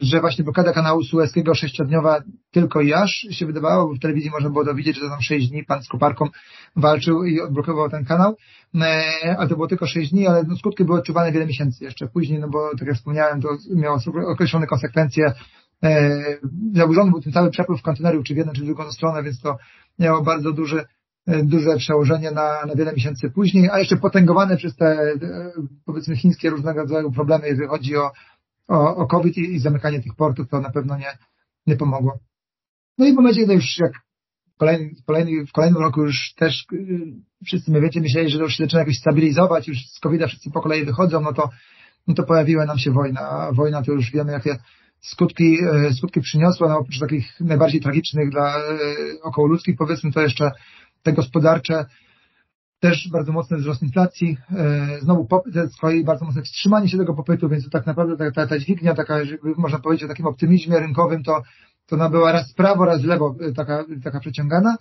że 0.00 0.20
właśnie 0.20 0.44
blokada 0.44 0.72
kanału 0.72 1.02
sueskiego 1.02 1.54
sześciodniowa 1.54 2.22
tylko 2.50 2.80
i 2.80 2.92
aż 2.92 3.26
się 3.30 3.46
wydawało, 3.46 3.88
bo 3.88 3.94
w 3.94 4.00
telewizji 4.00 4.30
można 4.30 4.50
było 4.50 4.64
dowiedzieć, 4.64 4.96
że 4.96 5.08
tam 5.08 5.20
sześć 5.20 5.48
dni 5.48 5.64
pan 5.64 5.82
z 5.82 5.88
koparką 5.88 6.28
walczył 6.76 7.24
i 7.24 7.40
odblokował 7.40 7.90
ten 7.90 8.04
kanał, 8.04 8.36
ale 9.38 9.48
to 9.48 9.54
było 9.54 9.68
tylko 9.68 9.86
sześć 9.86 10.10
dni, 10.10 10.26
ale 10.26 10.44
no, 10.48 10.56
skutki 10.56 10.84
były 10.84 10.98
odczuwane 10.98 11.32
wiele 11.32 11.46
miesięcy 11.46 11.84
jeszcze 11.84 12.08
później, 12.08 12.40
no 12.40 12.48
bo 12.48 12.70
tak 12.78 12.88
jak 12.88 12.96
wspomniałem, 12.96 13.40
to 13.40 13.48
miało 13.74 13.98
określone 14.26 14.66
konsekwencje 14.66 15.32
zaburzony 16.74 17.10
był 17.10 17.20
ten 17.20 17.32
cały 17.32 17.50
przepływ 17.50 17.82
kontenerów, 17.82 18.24
czy 18.24 18.34
w 18.34 18.36
jedną, 18.36 18.52
czy 18.52 18.62
w 18.62 18.66
drugą 18.66 18.92
stronę, 18.92 19.22
więc 19.22 19.40
to 19.40 19.56
miało 19.98 20.22
bardzo 20.22 20.52
duże, 20.52 20.84
duże 21.26 21.76
przełożenie 21.76 22.30
na, 22.30 22.66
na 22.66 22.74
wiele 22.74 22.92
miesięcy 22.92 23.30
później, 23.30 23.70
a 23.70 23.78
jeszcze 23.78 23.96
potęgowane 23.96 24.56
przez 24.56 24.76
te, 24.76 25.12
powiedzmy, 25.84 26.16
chińskie 26.16 26.50
różnego 26.50 26.80
rodzaju 26.80 27.12
problemy, 27.12 27.48
jeżeli 27.48 27.68
chodzi 27.68 27.96
o 27.96 28.10
o, 28.68 28.96
o 28.96 29.06
COVID 29.06 29.36
i, 29.38 29.54
i 29.54 29.58
zamykanie 29.58 30.02
tych 30.02 30.14
portów, 30.14 30.48
to 30.48 30.60
na 30.60 30.70
pewno 30.70 30.96
nie, 30.98 31.18
nie 31.66 31.76
pomogło. 31.76 32.18
No 32.98 33.06
i 33.06 33.12
w 33.12 33.16
momencie, 33.16 33.40
kiedy 33.40 33.54
już 33.54 33.78
jak 33.78 33.92
kolejny, 34.58 34.90
kolejny, 35.06 35.46
w 35.46 35.52
kolejnym 35.52 35.82
roku 35.82 36.02
już 36.02 36.34
też 36.34 36.66
wszyscy 37.46 37.70
my 37.70 37.80
wiecie, 37.80 38.00
myśleli, 38.00 38.30
że 38.30 38.38
już 38.38 38.54
się 38.54 38.64
zaczyna 38.64 38.80
jakoś 38.80 38.98
stabilizować, 38.98 39.68
już 39.68 39.78
z 39.86 40.00
covid 40.00 40.22
wszyscy 40.26 40.50
po 40.50 40.60
kolei 40.60 40.84
wychodzą, 40.84 41.20
no 41.20 41.32
to, 41.32 41.50
no 42.06 42.14
to 42.14 42.22
pojawiła 42.22 42.66
nam 42.66 42.78
się 42.78 42.90
wojna, 42.90 43.20
a 43.20 43.52
wojna 43.52 43.82
to 43.82 43.92
już 43.92 44.10
wiemy, 44.10 44.32
jakie 44.32 44.56
skutki, 45.02 45.52
yy, 45.52 45.94
skutki 45.94 46.20
przyniosła, 46.20 46.68
no 46.68 46.78
oprócz 46.78 46.98
takich 46.98 47.40
najbardziej 47.40 47.80
tragicznych 47.80 48.30
dla 48.30 48.58
yy, 48.58 49.22
około 49.22 49.46
ludzkich, 49.46 49.76
powiedzmy 49.76 50.12
to 50.12 50.20
jeszcze 50.20 50.50
te 51.02 51.12
gospodarcze, 51.12 51.84
też 52.80 53.08
bardzo 53.12 53.32
mocny 53.32 53.56
wzrost 53.56 53.82
inflacji, 53.82 54.36
znowu 55.00 55.24
popyt, 55.24 55.54
z 55.54 55.76
kolei 55.76 56.04
bardzo 56.04 56.24
mocne 56.24 56.42
wstrzymanie 56.42 56.88
się 56.88 56.98
tego 56.98 57.14
popytu, 57.14 57.48
więc 57.48 57.64
to 57.64 57.70
tak 57.70 57.86
naprawdę 57.86 58.16
ta, 58.16 58.30
ta, 58.30 58.46
ta 58.46 58.58
dźwignia, 58.58 58.94
taka, 58.94 59.18
można 59.56 59.78
powiedzieć 59.78 60.04
o 60.04 60.08
takim 60.08 60.26
optymizmie 60.26 60.78
rynkowym, 60.78 61.22
to, 61.22 61.42
to 61.86 61.96
ona 61.96 62.08
była 62.08 62.32
raz 62.32 62.52
w 62.52 62.54
prawo, 62.54 62.84
raz 62.84 63.02
w 63.02 63.04
lewo 63.04 63.34
taka, 63.56 63.84
taka 64.04 64.20
przeciągana. 64.20 64.76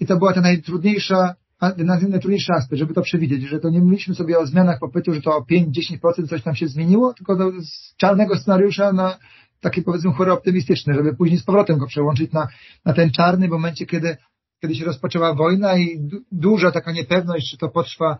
I 0.00 0.06
to 0.06 0.16
była 0.16 0.32
ta 0.32 0.40
najtrudniejsza 0.40 1.34
najtrudniejszy 1.78 2.52
aspekt, 2.52 2.78
żeby 2.78 2.94
to 2.94 3.02
przewidzieć, 3.02 3.42
że 3.42 3.60
to 3.60 3.70
nie 3.70 3.80
mówiliśmy 3.80 4.14
sobie 4.14 4.38
o 4.38 4.46
zmianach 4.46 4.78
popytu, 4.78 5.14
że 5.14 5.20
to 5.20 5.36
o 5.36 5.40
5-10% 5.40 6.28
coś 6.28 6.42
tam 6.42 6.54
się 6.54 6.68
zmieniło, 6.68 7.14
tylko 7.14 7.52
z 7.62 7.96
czarnego 7.96 8.36
scenariusza 8.36 8.92
na 8.92 9.18
takie 9.62 9.82
powiedzmy 9.82 10.12
chore 10.12 10.32
optymistyczne, 10.32 10.94
żeby 10.94 11.16
później 11.16 11.38
z 11.38 11.44
powrotem 11.44 11.78
go 11.78 11.86
przełączyć 11.86 12.32
na, 12.32 12.48
na 12.84 12.92
ten 12.92 13.10
czarny 13.10 13.48
w 13.48 13.50
momencie, 13.50 13.86
kiedy, 13.86 14.16
kiedy 14.62 14.74
się 14.74 14.84
rozpoczęła 14.84 15.34
wojna 15.34 15.76
i 15.78 16.00
du, 16.00 16.20
duża 16.32 16.70
taka 16.70 16.92
niepewność, 16.92 17.50
czy 17.50 17.56
to 17.56 17.68
potrwa 17.68 18.18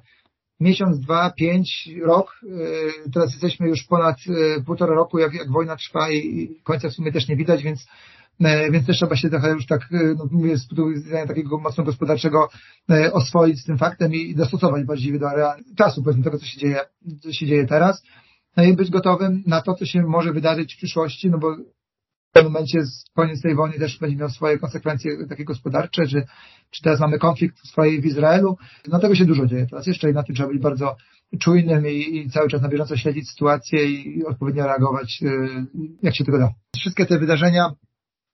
miesiąc, 0.60 1.00
dwa, 1.00 1.30
pięć, 1.30 1.90
rok. 2.02 2.40
Yy, 2.42 3.10
teraz 3.14 3.32
jesteśmy 3.32 3.68
już 3.68 3.84
ponad 3.84 4.26
yy, 4.26 4.62
półtora 4.66 4.94
roku, 4.94 5.18
jak, 5.18 5.34
jak 5.34 5.50
wojna 5.50 5.76
trwa 5.76 6.10
i 6.10 6.48
końca 6.64 6.88
w 6.88 6.92
sumie 6.92 7.12
też 7.12 7.28
nie 7.28 7.36
widać, 7.36 7.62
więc 7.62 7.86
E, 8.40 8.70
więc 8.70 8.86
też 8.86 8.96
trzeba 8.96 9.16
się 9.16 9.30
trochę 9.30 9.50
już 9.50 9.66
tak, 9.66 9.82
e, 9.92 10.14
no, 10.18 10.28
mówię, 10.30 10.58
z 10.58 10.66
punktu 10.66 10.88
widzenia 10.88 11.26
takiego 11.26 11.58
mocno 11.58 11.84
gospodarczego 11.84 12.48
e, 12.90 13.12
oswoić 13.12 13.60
z 13.60 13.64
tym 13.64 13.78
faktem 13.78 14.14
i 14.14 14.34
dostosować 14.34 14.84
właściwie 14.84 15.18
do 15.18 15.26
czasu, 15.76 16.02
powiedzmy, 16.02 16.24
tego, 16.24 16.38
co 16.38 16.46
się 16.46 16.58
dzieje, 16.58 16.80
co 17.20 17.32
się 17.32 17.46
dzieje 17.46 17.66
teraz. 17.66 18.02
No 18.56 18.64
i 18.64 18.76
być 18.76 18.90
gotowym 18.90 19.42
na 19.46 19.62
to, 19.62 19.74
co 19.74 19.86
się 19.86 20.02
może 20.02 20.32
wydarzyć 20.32 20.74
w 20.74 20.76
przyszłości, 20.76 21.30
no 21.30 21.38
bo 21.38 21.56
w 21.56 22.32
pewnym 22.32 22.52
momencie 22.52 22.78
koniec 23.14 23.42
tej 23.42 23.54
wojny 23.54 23.78
też 23.78 23.98
będzie 23.98 24.16
miał 24.16 24.30
swoje 24.30 24.58
konsekwencje 24.58 25.26
takie 25.28 25.44
gospodarcze, 25.44 26.06
czy, 26.06 26.26
czy 26.70 26.82
teraz 26.82 27.00
mamy 27.00 27.18
konflikt 27.18 27.58
swojej 27.58 28.00
w 28.00 28.06
Izraelu. 28.06 28.56
No 28.88 28.98
tego 28.98 29.14
się 29.14 29.24
dużo 29.24 29.46
dzieje 29.46 29.66
teraz 29.70 29.86
jeszcze 29.86 30.10
i 30.10 30.14
na 30.14 30.22
tym 30.22 30.34
trzeba 30.34 30.48
być 30.48 30.62
bardzo 30.62 30.96
czujnym 31.40 31.86
i, 31.86 32.16
i 32.16 32.30
cały 32.30 32.48
czas 32.48 32.62
na 32.62 32.68
bieżąco 32.68 32.96
śledzić 32.96 33.30
sytuację 33.30 33.84
i 33.84 34.24
odpowiednio 34.24 34.66
reagować, 34.66 35.20
jak 36.02 36.16
się 36.16 36.24
tego 36.24 36.38
da. 36.38 36.50
Wszystkie 36.76 37.06
te 37.06 37.18
wydarzenia 37.18 37.72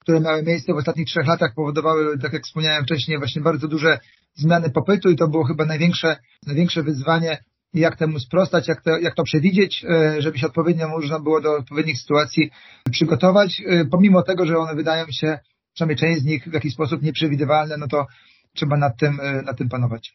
które 0.08 0.20
miały 0.20 0.42
miejsce 0.42 0.74
w 0.74 0.76
ostatnich 0.76 1.06
trzech 1.06 1.26
latach 1.26 1.54
powodowały, 1.54 2.18
tak 2.18 2.32
jak 2.32 2.42
wspomniałem 2.42 2.84
wcześniej, 2.84 3.18
właśnie 3.18 3.42
bardzo 3.42 3.68
duże 3.68 3.98
zmiany 4.34 4.70
popytu 4.70 5.10
i 5.10 5.16
to 5.16 5.28
było 5.28 5.44
chyba 5.44 5.64
największe, 5.64 6.16
największe 6.46 6.82
wyzwanie, 6.82 7.38
jak 7.74 7.96
temu 7.96 8.18
sprostać, 8.18 8.68
jak 8.68 8.82
to, 8.82 8.98
jak 8.98 9.14
to 9.14 9.22
przewidzieć, 9.22 9.84
e, 9.84 10.22
żeby 10.22 10.38
się 10.38 10.46
odpowiednio 10.46 10.88
można 10.88 11.20
było 11.20 11.40
do 11.40 11.56
odpowiednich 11.56 11.98
sytuacji 11.98 12.50
przygotować. 12.90 13.62
E, 13.66 13.84
pomimo 13.84 14.22
tego, 14.22 14.46
że 14.46 14.58
one 14.58 14.74
wydają 14.74 15.06
się, 15.10 15.38
przynajmniej 15.74 15.98
część 15.98 16.20
z 16.20 16.24
nich 16.24 16.48
w 16.48 16.52
jakiś 16.52 16.74
sposób 16.74 17.02
nieprzewidywalne, 17.02 17.76
no 17.76 17.88
to 17.88 18.06
trzeba 18.54 18.76
nad 18.76 18.96
tym, 18.98 19.20
e, 19.20 19.42
nad 19.42 19.58
tym 19.58 19.68
panować. 19.68 20.14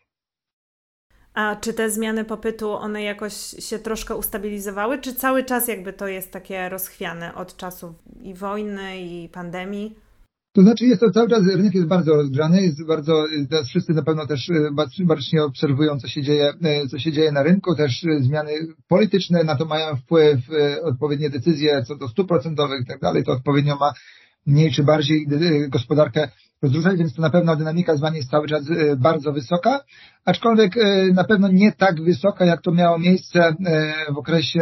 A 1.33 1.55
czy 1.55 1.73
te 1.73 1.89
zmiany 1.89 2.25
popytu, 2.25 2.71
one 2.71 3.03
jakoś 3.03 3.33
się 3.59 3.79
troszkę 3.79 4.15
ustabilizowały, 4.15 4.99
czy 4.99 5.15
cały 5.15 5.43
czas 5.43 5.67
jakby 5.67 5.93
to 5.93 6.07
jest 6.07 6.31
takie 6.31 6.69
rozchwiane 6.69 7.35
od 7.35 7.57
czasów 7.57 7.95
i 8.21 8.33
wojny, 8.33 9.01
i 9.01 9.29
pandemii? 9.29 9.95
To 10.53 10.61
znaczy 10.61 10.85
jest 10.85 11.01
to 11.01 11.11
cały 11.11 11.29
czas, 11.29 11.47
rynek 11.47 11.75
jest 11.75 11.87
bardzo 11.87 12.13
rozgrzany, 12.15 12.61
jest 12.61 12.87
bardzo, 12.87 13.25
teraz 13.49 13.67
wszyscy 13.67 13.93
na 13.93 14.03
pewno 14.03 14.27
też 14.27 14.49
e, 14.49 15.05
bacznie 15.05 15.43
obserwują, 15.43 15.99
co 15.99 16.07
się 16.07 16.21
dzieje, 16.21 16.53
e, 16.63 16.87
co 16.87 16.99
się 16.99 17.11
dzieje 17.11 17.31
na 17.31 17.43
rynku, 17.43 17.75
też 17.75 18.03
e, 18.03 18.23
zmiany 18.23 18.51
polityczne 18.87 19.43
na 19.43 19.55
to 19.55 19.65
mają 19.65 19.95
wpływ, 19.95 20.39
odpowiednie 20.83 21.29
decyzje 21.29 21.83
co 21.87 21.95
do 21.95 22.07
stóp 22.07 22.27
procentowych 22.27 22.81
i 22.81 22.85
tak 22.85 22.99
dalej, 22.99 23.23
to 23.23 23.31
odpowiednio 23.31 23.75
ma 23.75 23.93
mniej 24.45 24.71
czy 24.71 24.83
bardziej 24.83 25.27
gospodarkę 25.69 26.29
rozruszać, 26.61 26.97
więc 26.97 27.15
to 27.15 27.21
na 27.21 27.29
pewno 27.29 27.55
dynamika 27.55 27.95
zmian 27.95 28.15
jest 28.15 28.29
cały 28.29 28.47
czas 28.47 28.63
bardzo 28.97 29.33
wysoka, 29.33 29.79
aczkolwiek 30.25 30.73
na 31.13 31.23
pewno 31.23 31.47
nie 31.47 31.71
tak 31.71 32.03
wysoka, 32.03 32.45
jak 32.45 32.61
to 32.61 32.71
miało 32.71 32.99
miejsce 32.99 33.55
w 34.13 34.17
okresie 34.17 34.59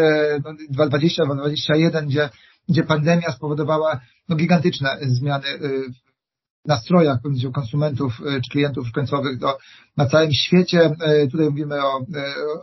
2020-2021, 0.77 1.93
no, 1.93 2.01
gdzie, 2.01 2.29
gdzie 2.69 2.83
pandemia 2.83 3.31
spowodowała 3.31 3.99
no, 4.29 4.35
gigantyczne 4.35 4.97
zmiany 5.01 5.47
nastrojach 6.65 7.17
konsumentów 7.53 8.21
czy 8.43 8.51
klientów 8.51 8.91
końcowych 8.91 9.37
do, 9.37 9.57
na 9.97 10.05
całym 10.05 10.33
świecie. 10.33 10.95
Tutaj 11.31 11.49
mówimy 11.49 11.83
o, 11.83 12.05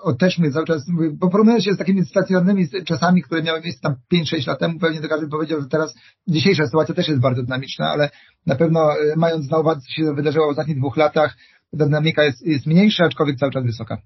o 0.02 0.12
teśmy 0.12 0.50
cały 0.50 0.66
czas, 0.66 0.86
bo 1.12 1.30
porównując 1.30 1.64
się 1.64 1.74
z 1.74 1.78
takimi 1.78 2.04
stacjonarnymi 2.04 2.68
czasami, 2.86 3.22
które 3.22 3.42
miały 3.42 3.60
miejsce 3.60 3.80
tam 3.82 3.94
5-6 4.14 4.48
lat 4.48 4.58
temu, 4.58 4.78
pewnie 4.78 5.00
to 5.00 5.08
każdy 5.08 5.28
powiedział, 5.28 5.60
że 5.60 5.68
teraz 5.68 5.94
dzisiejsza 6.28 6.66
sytuacja 6.66 6.94
też 6.94 7.08
jest 7.08 7.20
bardzo 7.20 7.42
dynamiczna, 7.42 7.90
ale 7.90 8.10
na 8.46 8.54
pewno 8.54 8.88
mając 9.16 9.50
na 9.50 9.58
uwadze, 9.58 9.80
co 9.80 9.92
się 9.92 10.14
wydarzyło 10.14 10.46
w 10.46 10.50
ostatnich 10.50 10.78
dwóch 10.78 10.96
latach, 10.96 11.36
dynamika 11.72 12.24
jest, 12.24 12.46
jest 12.46 12.66
mniejsza, 12.66 13.04
aczkolwiek 13.04 13.36
cały 13.36 13.52
czas 13.52 13.64
wysoka. 13.64 13.98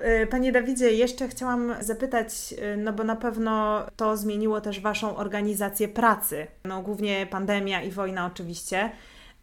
E, 0.00 0.26
panie 0.26 0.52
Dawidzie, 0.52 0.92
jeszcze 0.92 1.28
chciałam 1.28 1.74
zapytać, 1.80 2.54
e, 2.62 2.76
no 2.76 2.92
bo 2.92 3.04
na 3.04 3.16
pewno 3.16 3.86
to 3.96 4.16
zmieniło 4.16 4.60
też 4.60 4.80
Waszą 4.80 5.16
organizację 5.16 5.88
pracy. 5.88 6.46
No 6.64 6.82
głównie 6.82 7.26
pandemia 7.26 7.82
i 7.82 7.90
wojna 7.90 8.26
oczywiście. 8.26 8.90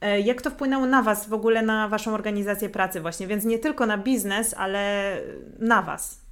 E, 0.01 0.19
jak 0.19 0.41
to 0.41 0.49
wpłynęło 0.49 0.85
na 0.85 1.03
Was 1.03 1.29
w 1.29 1.33
ogóle, 1.33 1.61
na 1.61 1.87
Waszą 1.87 2.13
organizację 2.13 2.69
pracy 2.69 3.01
właśnie? 3.01 3.27
Więc 3.27 3.45
nie 3.45 3.59
tylko 3.59 3.85
na 3.85 3.97
biznes, 3.97 4.53
ale 4.57 5.17
na 5.59 5.81
Was. 5.81 6.24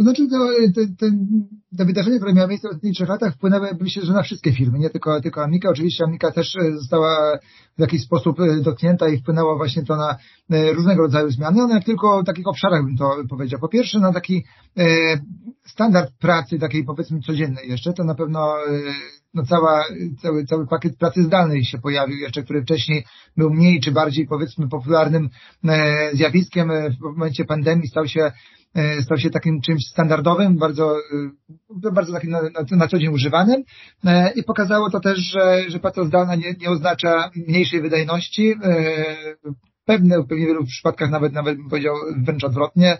To 0.00 0.04
znaczy, 0.04 0.28
to, 0.28 0.38
te, 0.74 0.86
te, 0.98 1.16
te 1.78 1.84
wydarzenia, 1.84 2.16
które 2.16 2.32
miały 2.32 2.48
miejsce 2.48 2.68
w 2.68 2.70
ostatnich 2.70 2.94
trzech 2.94 3.08
latach, 3.08 3.34
wpłynęły, 3.34 3.68
myślę, 3.80 4.04
że 4.04 4.12
na 4.12 4.22
wszystkie 4.22 4.52
firmy, 4.52 4.78
nie 4.78 4.90
tylko, 4.90 5.20
tylko 5.20 5.42
Amika. 5.42 5.70
Oczywiście 5.70 6.04
Amika 6.04 6.30
też 6.30 6.56
e, 6.56 6.72
została 6.72 7.38
w 7.78 7.80
jakiś 7.80 8.02
sposób 8.02 8.40
e, 8.40 8.60
dotknięta 8.60 9.08
i 9.08 9.18
wpłynęło 9.18 9.56
właśnie 9.56 9.82
to 9.82 9.96
na 9.96 10.16
e, 10.50 10.72
różnego 10.72 11.02
rodzaju 11.02 11.30
zmiany, 11.30 11.62
ale 11.62 11.80
tylko 11.82 12.22
w 12.22 12.26
takich 12.26 12.46
obszarach 12.46 12.84
bym 12.84 12.96
to 12.96 13.16
powiedział. 13.28 13.60
Po 13.60 13.68
pierwsze, 13.68 14.00
na 14.00 14.12
taki 14.12 14.44
standard 15.66 16.12
pracy, 16.20 16.58
takiej 16.58 16.84
powiedzmy 16.84 17.20
codziennej 17.20 17.68
jeszcze, 17.68 17.92
to 17.92 18.04
na 18.04 18.14
pewno 18.14 18.54
no 19.34 19.42
cała, 19.42 19.84
cały, 20.22 20.44
cały 20.44 20.66
pakiet 20.66 20.96
pracy 20.96 21.22
zdalnej 21.22 21.64
się 21.64 21.78
pojawił 21.78 22.16
jeszcze, 22.16 22.42
który 22.42 22.62
wcześniej 22.62 23.04
był 23.36 23.50
mniej 23.50 23.80
czy 23.80 23.92
bardziej 23.92 24.26
powiedzmy 24.26 24.68
popularnym 24.68 25.28
zjawiskiem. 26.12 26.70
W 27.00 27.02
momencie 27.02 27.44
pandemii 27.44 27.88
stał 27.88 28.06
się 28.06 28.32
stał 29.02 29.18
się 29.18 29.30
takim 29.30 29.60
czymś 29.60 29.86
standardowym, 29.86 30.58
bardzo, 30.58 30.96
e, 31.86 31.92
bardzo 31.92 32.12
takim 32.12 32.30
na, 32.30 32.42
na, 32.42 32.76
na 32.76 32.88
co 32.88 32.98
dzień 32.98 33.08
używanym 33.08 33.62
e, 34.04 34.32
i 34.32 34.42
pokazało 34.42 34.90
to 34.90 35.00
też, 35.00 35.18
że, 35.18 35.64
że 35.68 35.78
praca 35.78 36.04
zdalna 36.04 36.34
nie, 36.34 36.54
nie 36.60 36.70
oznacza 36.70 37.30
mniejszej 37.48 37.80
wydajności, 37.82 38.54
pewne, 39.84 40.22
w 40.22 40.26
pewnie 40.26 40.46
wielu 40.46 40.64
przypadkach 40.64 41.10
nawet, 41.10 41.32
nawet 41.32 41.56
bym 41.56 41.68
powiedział 41.68 41.94
wręcz 42.24 42.44
odwrotnie. 42.44 42.98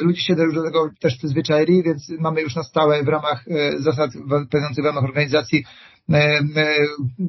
Ludzie 0.00 0.22
się 0.22 0.36
do 0.36 0.62
tego 0.62 0.90
też 1.00 1.16
przyzwyczaili, 1.16 1.82
więc 1.82 2.12
mamy 2.20 2.40
już 2.40 2.56
na 2.56 2.62
stałe 2.62 3.02
w 3.02 3.08
ramach 3.08 3.44
zasad 3.78 4.10
pełniących 4.50 4.84
w 4.84 4.86
ramach 4.86 5.04
organizacji 5.04 5.64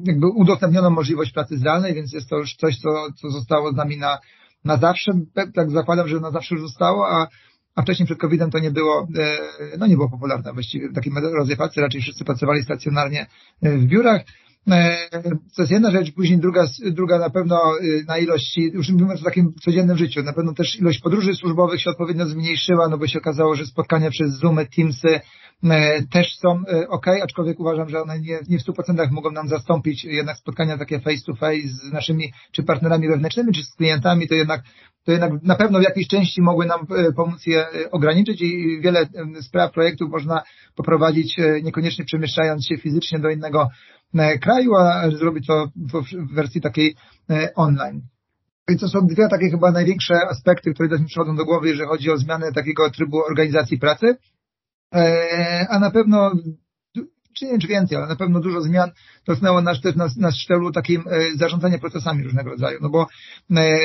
jakby 0.04 0.26
udostępnioną 0.26 0.90
możliwość 0.90 1.32
pracy 1.32 1.58
zdalnej, 1.58 1.94
więc 1.94 2.12
jest 2.12 2.28
to 2.28 2.38
już 2.38 2.54
coś, 2.54 2.78
co, 2.78 3.06
co 3.20 3.30
zostało 3.30 3.72
z 3.72 3.76
nami 3.76 3.96
na, 3.96 4.18
na 4.64 4.76
zawsze, 4.76 5.12
tak 5.54 5.70
zakładam, 5.70 6.08
że 6.08 6.20
na 6.20 6.30
zawsze 6.30 6.54
już 6.54 6.64
zostało, 6.64 7.08
a, 7.08 7.28
a 7.74 7.82
wcześniej 7.82 8.06
przed 8.06 8.18
COVID-em 8.18 8.50
to 8.50 8.58
nie 8.58 8.70
było, 8.70 9.08
e, 9.18 9.38
no 9.78 9.86
nie 9.86 9.96
było 9.96 10.10
popularne 10.10 10.52
właściwie 10.52 10.88
w 10.88 10.94
takim 10.94 11.18
rodzaje 11.18 11.56
pracy, 11.56 11.80
raczej 11.80 12.00
wszyscy 12.00 12.24
pracowali 12.24 12.62
stacjonarnie 12.62 13.26
e, 13.62 13.78
w 13.78 13.84
biurach. 13.84 14.22
E, 14.70 14.96
to 15.56 15.62
jest 15.62 15.72
jedna 15.72 15.90
rzecz, 15.90 16.12
później 16.12 16.38
druga, 16.38 16.64
druga 16.90 17.18
na 17.18 17.30
pewno 17.30 17.60
na 18.08 18.18
ilości, 18.18 18.70
już 18.74 18.88
mówimy 18.88 19.14
o 19.14 19.24
takim 19.24 19.54
codziennym 19.64 19.96
życiu, 19.96 20.22
na 20.22 20.32
pewno 20.32 20.54
też 20.54 20.76
ilość 20.76 21.00
podróży 21.00 21.34
służbowych 21.34 21.80
się 21.80 21.90
odpowiednio 21.90 22.26
zmniejszyła, 22.26 22.88
no 22.88 22.98
bo 22.98 23.06
się 23.06 23.18
okazało, 23.18 23.54
że 23.54 23.66
spotkania 23.66 24.10
przez 24.10 24.30
Zoomy, 24.30 24.66
Teamsy, 24.66 25.20
E, 25.70 26.02
też 26.06 26.36
są 26.36 26.62
e, 26.68 26.88
ok, 26.88 27.06
aczkolwiek 27.22 27.60
uważam, 27.60 27.88
że 27.88 28.02
one 28.02 28.20
nie, 28.20 28.38
nie 28.48 28.58
w 28.58 28.62
100% 28.62 29.10
mogą 29.10 29.30
nam 29.30 29.48
zastąpić 29.48 30.04
jednak 30.04 30.36
spotkania 30.36 30.78
takie 30.78 31.00
face 31.00 31.22
to 31.26 31.34
face 31.34 31.68
z 31.68 31.92
naszymi 31.92 32.32
czy 32.52 32.62
partnerami 32.62 33.08
wewnętrznymi, 33.08 33.52
czy 33.52 33.62
z 33.62 33.74
klientami, 33.74 34.28
to 34.28 34.34
jednak, 34.34 34.62
to 35.04 35.12
jednak 35.12 35.32
na 35.42 35.56
pewno 35.56 35.78
w 35.78 35.82
jakiejś 35.82 36.08
części 36.08 36.42
mogły 36.42 36.66
nam 36.66 36.86
pomóc 37.16 37.46
je 37.46 37.66
ograniczyć 37.90 38.42
i 38.42 38.80
wiele 38.80 39.08
spraw, 39.40 39.72
projektów 39.72 40.10
można 40.10 40.42
poprowadzić 40.76 41.36
niekoniecznie 41.62 42.04
przemieszczając 42.04 42.66
się 42.66 42.78
fizycznie 42.78 43.18
do 43.18 43.30
innego 43.30 43.68
kraju, 44.40 44.74
a 44.74 45.10
zrobić 45.10 45.46
to 45.46 45.68
w 45.76 46.34
wersji 46.34 46.60
takiej 46.60 46.94
online. 47.54 48.02
I 48.68 48.78
to 48.78 48.88
są 48.88 49.06
dwie 49.06 49.28
takie 49.30 49.50
chyba 49.50 49.70
największe 49.70 50.14
aspekty, 50.30 50.74
które 50.74 50.88
też 50.88 51.00
mi 51.00 51.06
przychodzą 51.06 51.36
do 51.36 51.44
głowy, 51.44 51.68
jeżeli 51.68 51.88
chodzi 51.88 52.10
o 52.10 52.18
zmianę 52.18 52.52
takiego 52.52 52.90
trybu 52.90 53.24
organizacji 53.24 53.78
pracy. 53.78 54.16
E, 54.94 55.66
a 55.70 55.78
na 55.78 55.90
pewno 55.90 56.32
czy 57.38 57.44
nie, 57.44 57.58
czy 57.58 57.66
więcej, 57.66 57.98
ale 57.98 58.06
na 58.06 58.16
pewno 58.16 58.40
dużo 58.40 58.60
zmian 58.60 58.90
dotknęło 59.26 59.60
nas 59.60 59.80
też 59.80 59.96
na, 59.96 60.08
na 60.16 60.30
szczeblu 60.32 60.72
takim 60.72 61.04
e, 61.10 61.36
zarządzania 61.36 61.78
procesami 61.78 62.24
różnego 62.24 62.50
rodzaju, 62.50 62.78
no 62.82 62.88
bo 62.88 63.06
e, 63.56 63.78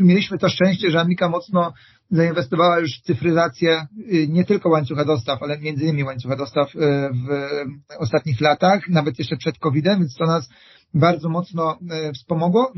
mieliśmy 0.00 0.38
to 0.38 0.48
szczęście, 0.48 0.90
że 0.90 1.00
Amika 1.00 1.28
mocno 1.28 1.72
zainwestowała 2.10 2.78
już 2.78 2.98
w 2.98 3.02
cyfryzację 3.02 3.72
e, 3.72 3.86
nie 4.28 4.44
tylko 4.44 4.68
łańcucha 4.68 5.04
dostaw, 5.04 5.42
ale 5.42 5.58
między 5.58 5.84
innymi 5.84 6.04
łańcucha 6.04 6.36
dostaw 6.36 6.76
e, 6.76 7.10
w 7.12 7.98
ostatnich 7.98 8.40
latach, 8.40 8.88
nawet 8.88 9.18
jeszcze 9.18 9.36
przed 9.36 9.58
COVID-em, 9.58 9.98
więc 9.98 10.14
to 10.14 10.26
nas 10.26 10.48
bardzo 10.94 11.28
mocno 11.28 11.78
wspomogło 12.14 12.72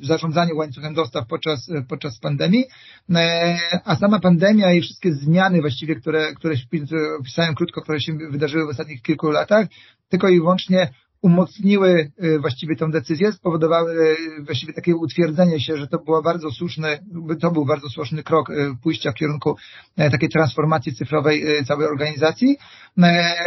w, 0.00 0.06
zarządzaniu 0.06 0.56
łańcuchem 0.56 0.94
dostaw 0.94 1.26
podczas, 1.26 1.70
podczas 1.88 2.18
pandemii, 2.18 2.64
a 3.84 3.96
sama 3.96 4.20
pandemia 4.20 4.72
i 4.72 4.80
wszystkie 4.80 5.12
zmiany 5.12 5.60
właściwie, 5.60 5.96
które, 5.96 6.34
które 6.34 6.54
opisałem 7.20 7.54
krótko, 7.54 7.82
które 7.82 8.00
się 8.00 8.12
wydarzyły 8.30 8.66
w 8.66 8.68
ostatnich 8.68 9.02
kilku 9.02 9.30
latach, 9.30 9.66
tylko 10.08 10.28
i 10.28 10.40
wyłącznie 10.40 10.90
umocniły 11.22 12.12
y, 12.24 12.38
właściwie 12.38 12.76
tę 12.76 12.90
decyzję, 12.90 13.32
spowodowały 13.32 13.92
y, 13.92 14.42
właściwie 14.44 14.72
takie 14.72 14.96
utwierdzenie 14.96 15.60
się, 15.60 15.76
że 15.76 15.86
to 15.86 15.98
było 15.98 16.22
bardzo 16.22 16.50
słuszny, 16.50 16.98
to 17.40 17.50
był 17.50 17.66
bardzo 17.66 17.88
słuszny 17.88 18.22
krok 18.22 18.50
y, 18.50 18.54
pójścia 18.82 19.12
w 19.12 19.14
kierunku 19.14 19.56
takiej 19.96 20.28
transformacji 20.28 20.94
cyfrowej 20.94 21.64
całej 21.66 21.86
organizacji. 21.86 22.56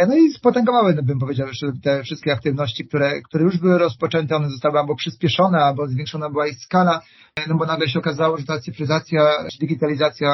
No 0.08 0.16
i 0.16 0.30
spotęgowały, 0.30 0.94
bym 1.02 1.18
powiedział, 1.18 1.48
jeszcze 1.48 1.72
te 1.82 2.02
wszystkie 2.02 2.32
aktywności, 2.32 2.84
które, 2.84 3.22
które 3.22 3.44
już 3.44 3.58
były 3.58 3.78
rozpoczęte, 3.78 4.36
one 4.36 4.50
zostały 4.50 4.78
albo 4.78 4.96
przyspieszone, 4.96 5.58
albo 5.58 5.88
zwiększona 5.88 6.30
była 6.30 6.46
ich 6.46 6.58
skala, 6.58 7.00
no 7.48 7.54
bo 7.54 7.66
nagle 7.66 7.88
się 7.88 7.98
okazało, 7.98 8.38
że 8.38 8.44
ta 8.44 8.60
cyfryzacja, 8.60 9.22
digitalizacja 9.60 10.28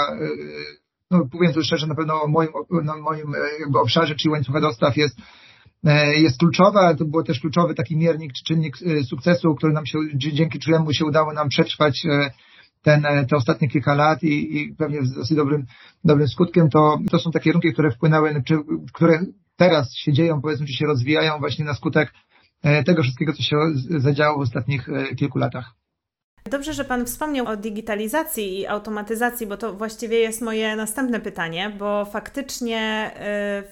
no 1.10 1.28
powiem 1.32 1.52
tu 1.52 1.62
szczerze, 1.62 1.86
na 1.86 1.94
pewno 1.94 2.26
w 2.26 2.30
moim, 2.30 2.48
na 2.84 2.96
moim 2.96 3.32
jakby 3.60 3.78
obszarze, 3.78 4.14
czyli 4.14 4.32
łańcucha 4.32 4.60
dostaw 4.60 4.96
jest 4.96 5.18
jest 6.16 6.38
kluczowa, 6.38 6.94
to 6.94 7.04
był 7.04 7.22
też 7.22 7.40
kluczowy 7.40 7.74
taki 7.74 7.96
miernik 7.96 8.32
czy 8.32 8.44
czynnik 8.44 8.76
e, 8.86 9.04
sukcesu, 9.04 9.54
który 9.54 9.72
nam 9.72 9.86
się, 9.86 9.98
dzięki 10.14 10.58
któremu 10.58 10.92
się 10.92 11.04
udało 11.04 11.32
nam 11.32 11.48
przetrwać 11.48 12.06
e, 12.06 12.30
ten, 12.82 13.06
te 13.30 13.36
ostatnie 13.36 13.68
kilka 13.68 13.94
lat 13.94 14.22
i, 14.22 14.56
i 14.58 14.74
pewnie 14.74 15.02
z 15.02 15.14
dosyć 15.14 15.36
dobrym, 15.36 15.66
dobrym 16.04 16.28
skutkiem, 16.28 16.70
to, 16.70 16.98
to 17.10 17.18
są 17.18 17.30
takie 17.30 17.44
kierunki, 17.44 17.72
które 17.72 17.90
wpłynęły, 17.90 18.42
czy, 18.46 18.54
które 18.92 19.20
teraz 19.56 19.94
się 19.94 20.12
dzieją, 20.12 20.40
powiedzmy, 20.40 20.66
czy 20.66 20.72
się 20.72 20.86
rozwijają 20.86 21.38
właśnie 21.38 21.64
na 21.64 21.74
skutek 21.74 22.12
tego 22.86 23.02
wszystkiego, 23.02 23.32
co 23.32 23.42
się 23.42 23.56
zadziało 23.74 24.38
w 24.38 24.42
ostatnich 24.42 24.88
kilku 25.16 25.38
latach. 25.38 25.74
Dobrze, 26.44 26.72
że 26.72 26.84
Pan 26.84 27.06
wspomniał 27.06 27.46
o 27.46 27.56
digitalizacji 27.56 28.58
i 28.60 28.66
automatyzacji, 28.66 29.46
bo 29.46 29.56
to 29.56 29.72
właściwie 29.72 30.18
jest 30.18 30.40
moje 30.40 30.76
następne 30.76 31.20
pytanie, 31.20 31.72
bo 31.78 32.04
faktycznie 32.04 33.10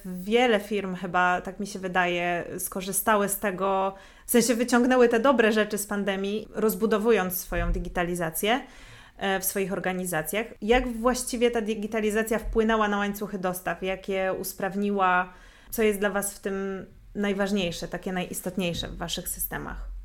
y, 0.05 0.09
wiele 0.23 0.59
firm 0.59 0.95
chyba, 0.95 1.41
tak 1.41 1.59
mi 1.59 1.67
się 1.67 1.79
wydaje, 1.79 2.43
skorzystały 2.57 3.29
z 3.29 3.39
tego, 3.39 3.95
w 4.25 4.31
sensie 4.31 4.55
wyciągnęły 4.55 5.09
te 5.09 5.19
dobre 5.19 5.51
rzeczy 5.51 5.77
z 5.77 5.87
pandemii, 5.87 6.47
rozbudowując 6.53 7.37
swoją 7.37 7.71
digitalizację 7.71 8.55
y, 8.57 9.39
w 9.39 9.45
swoich 9.45 9.73
organizacjach. 9.73 10.47
Jak 10.61 10.87
właściwie 10.87 11.51
ta 11.51 11.61
digitalizacja 11.61 12.39
wpłynęła 12.39 12.87
na 12.87 12.97
łańcuchy 12.97 13.39
dostaw? 13.39 13.83
Jak 13.83 14.09
je 14.09 14.33
usprawniła? 14.33 15.33
Co 15.69 15.83
jest 15.83 15.99
dla 15.99 16.09
Was 16.09 16.33
w 16.33 16.39
tym 16.39 16.85
najważniejsze, 17.15 17.87
takie 17.87 18.13
najistotniejsze 18.13 18.87
w 18.87 18.97
Waszych 18.97 19.29
systemach? 19.29 19.96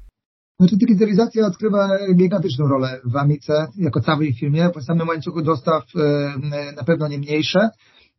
Znaczy 0.63 0.77
digitalizacja 0.77 1.47
odgrywa 1.47 1.89
gigantyczną 2.15 2.69
rolę 2.69 3.01
w 3.05 3.17
Amice 3.17 3.67
jako 3.77 4.01
całej 4.01 4.35
firmie, 4.35 4.71
po 4.75 4.83
samym 4.83 5.09
łańcuchu 5.09 5.43
dostaw 5.43 5.83
e, 5.97 6.73
na 6.77 6.85
pewno 6.85 7.09
nie 7.09 7.19
mniejsze. 7.19 7.69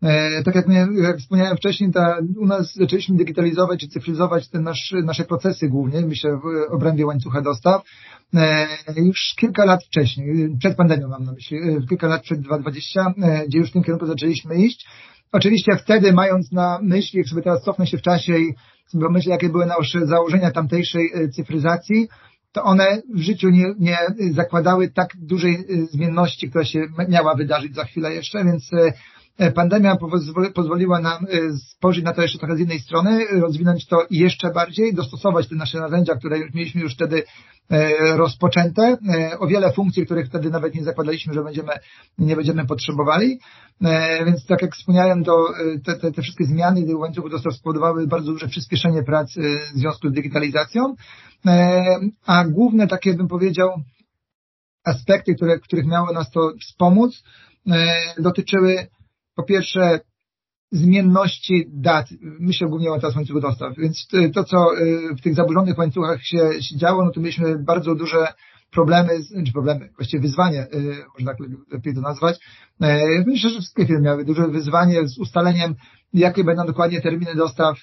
E, 0.02 0.44
tak 0.44 0.56
jak, 0.56 0.66
jak 1.04 1.18
wspomniałem 1.18 1.58
wcześniej, 1.58 1.92
ta, 1.92 2.18
u 2.38 2.46
nas 2.46 2.74
zaczęliśmy 2.76 3.18
digitalizować 3.18 3.80
czy 3.80 3.88
cyfryzować 3.88 4.50
te 4.50 4.60
nasz, 4.60 4.94
nasze 5.04 5.24
procesy 5.24 5.70
głównie, 5.70 6.02
myślę 6.02 6.38
w 6.38 6.74
obrębie 6.74 7.06
łańcucha 7.06 7.42
dostaw, 7.42 7.82
e, 8.34 8.68
już 8.96 9.34
kilka 9.38 9.66
lat 9.66 9.84
wcześniej, 9.84 10.58
przed 10.60 10.78
pandemią 10.78 11.08
mam 11.08 11.24
na 11.24 11.32
myśli, 11.32 11.60
kilka 11.90 12.08
lat 12.08 12.24
przed 12.24 12.42
2020, 12.42 13.14
gdzie 13.48 13.60
już 13.60 13.70
w 13.70 13.74
tym 13.74 13.84
kierunku 13.84 14.06
zaczęliśmy 14.06 14.56
iść. 14.56 14.88
Oczywiście 15.32 15.78
wtedy 15.78 16.14
mając 16.14 16.52
na 16.52 16.80
myśli, 16.82 17.18
jak 17.20 17.28
sobie 17.28 17.42
teraz 17.42 17.64
cofnę 17.64 17.88
się 17.88 17.98
w 17.98 18.02
czasie 18.02 18.38
i 18.38 18.54
sobie 18.88 19.10
myślę, 19.10 19.32
jakie 19.32 19.50
były 19.50 19.66
nasze 19.66 20.06
założenia 20.06 20.52
tamtejszej 20.52 21.12
cyfryzacji, 21.36 22.08
to 22.54 22.64
one 22.64 23.02
w 23.14 23.20
życiu 23.20 23.50
nie, 23.50 23.66
nie 23.80 23.98
zakładały 24.34 24.90
tak 24.90 25.10
dużej 25.18 25.66
y, 25.70 25.86
zmienności, 25.86 26.50
która 26.50 26.66
się 26.66 26.80
miała 27.10 27.36
wydarzyć 27.36 27.76
za 27.76 27.84
chwilę 27.84 28.14
jeszcze, 28.14 28.46
więc 28.46 28.74
E, 28.74 28.94
pandemia 29.56 29.98
pozwoliła 30.56 31.00
nam 31.00 31.26
e, 31.26 31.58
spojrzeć 31.58 32.04
na 32.04 32.14
to 32.14 32.22
jeszcze 32.22 32.40
trochę 32.40 32.56
z 32.56 32.60
innej 32.60 32.80
strony, 32.80 33.26
rozwinąć 33.32 33.88
to 33.88 34.06
jeszcze 34.10 34.52
bardziej, 34.52 34.94
dostosować 34.94 35.48
te 35.48 35.56
nasze 35.56 35.80
narzędzia, 35.80 36.16
które 36.16 36.40
mieliśmy 36.54 36.82
już 36.82 36.94
wtedy 36.94 37.24
e, 37.70 38.18
rozpoczęte, 38.18 38.98
o 39.40 39.48
wiele 39.48 39.74
funkcji, 39.74 40.06
których 40.06 40.28
wtedy 40.28 40.50
nawet 40.50 40.76
nie 40.76 40.84
zakładaliśmy, 40.84 41.34
że 41.34 41.44
będziemy, 41.44 41.72
nie 42.18 42.36
będziemy 42.36 42.66
potrzebowali. 42.66 43.40
Więc 44.26 44.46
tak 44.46 44.62
jak 44.62 44.76
wspomniałem, 44.76 45.24
to 45.24 45.48
te, 45.86 45.96
te, 45.96 46.12
te 46.12 46.22
wszystkie 46.22 46.46
zmiany 46.46 46.86
w 46.86 47.00
łańcuchu 47.00 47.30
dostaw 47.30 47.54
spowodowały 47.54 48.08
bardzo 48.08 48.32
duże 48.32 48.48
przyspieszenie 48.48 49.04
prac 49.04 49.34
w 49.74 49.78
związku 49.78 50.10
z 50.10 50.14
digitalizacją. 50.14 50.96
A 52.26 52.46
główne 52.48 52.88
takie, 52.88 53.14
bym 53.14 53.28
powiedział, 53.28 53.70
aspekty, 54.84 55.36
które, 55.36 55.60
których 55.60 55.86
miało 55.86 56.14
nas 56.14 56.32
to 56.32 56.52
wspomóc, 56.62 57.24
dotyczyły 58.18 58.88
po 59.36 59.44
pierwsze 59.44 60.00
zmienności 60.72 61.66
dat, 61.68 62.08
myślę 62.22 62.68
głównie 62.68 62.92
o 62.92 63.00
teraz 63.00 63.16
łańcuchu 63.16 63.40
dostaw, 63.40 63.78
więc 63.78 64.08
to, 64.34 64.44
co 64.44 64.78
y, 64.78 65.16
w 65.16 65.22
tych 65.22 65.36
zaburzonych 65.36 65.78
łańcuchach 65.78 66.24
się, 66.24 66.50
się 66.62 66.78
działo, 66.78 67.06
no 67.06 67.12
to 67.12 67.20
mieliśmy 67.20 67.60
bardzo 67.60 67.96
duże 67.96 68.28
problemy, 68.72 69.10
czy 69.46 69.52
problemy, 69.52 69.90
właściwie 69.98 70.22
wyzwanie, 70.22 70.68
y, 70.74 71.04
można 71.14 71.32
tak 71.32 71.38
lepiej 71.72 71.96
to 71.96 72.02
nazwać. 72.02 72.40
Y, 72.84 73.24
myślę, 73.28 73.50
że 73.50 73.60
wszystkie 73.60 73.86
firmy 73.86 74.02
miały 74.02 74.26
duże 74.26 74.48
wyzwanie 74.48 75.08
z 75.08 75.18
ustaleniem, 75.18 75.76
jakie 76.14 76.44
będą 76.44 76.66
dokładnie 76.66 77.02
terminy 77.02 77.36
dostaw 77.36 77.78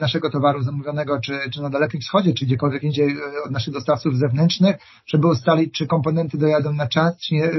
naszego 0.00 0.30
towaru 0.30 0.62
zamówionego, 0.62 1.20
czy, 1.20 1.38
czy 1.52 1.62
na 1.62 1.70
Dalekim 1.70 2.00
Wschodzie, 2.00 2.34
czy 2.34 2.46
gdziekolwiek 2.46 2.82
indziej 2.82 3.16
od 3.44 3.50
naszych 3.50 3.74
dostawców 3.74 4.16
zewnętrznych, 4.16 4.76
żeby 5.06 5.26
ustalić, 5.26 5.74
czy 5.74 5.86
komponenty 5.86 6.38
dojadą 6.38 6.72
na 6.72 6.86
czas, 6.86 7.18
czy 7.20 7.34
nie, 7.34 7.50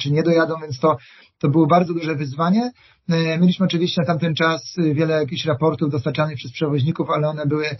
czy 0.00 0.10
nie 0.10 0.22
dojadą, 0.22 0.54
więc 0.62 0.80
to 0.80 0.96
to 1.38 1.48
było 1.48 1.66
bardzo 1.66 1.94
duże 1.94 2.14
wyzwanie. 2.14 2.72
E, 3.08 3.38
mieliśmy 3.38 3.66
oczywiście 3.66 4.00
na 4.00 4.06
tamten 4.06 4.34
czas 4.34 4.76
wiele 4.94 5.14
jakichś 5.14 5.44
raportów 5.44 5.90
dostarczanych 5.90 6.36
przez 6.36 6.52
przewoźników, 6.52 7.10
ale 7.10 7.28
one 7.28 7.46
były 7.46 7.66
e, 7.66 7.76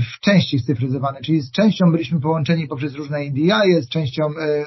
w 0.00 0.20
części 0.20 0.58
scyfryzowane, 0.58 1.20
czyli 1.20 1.40
z 1.40 1.50
częścią 1.50 1.90
byliśmy 1.92 2.20
połączeni 2.20 2.68
poprzez 2.68 2.94
różne 2.94 3.16
ADI, 3.16 3.82
z 3.82 3.88
częścią 3.88 4.22
e, 4.26 4.64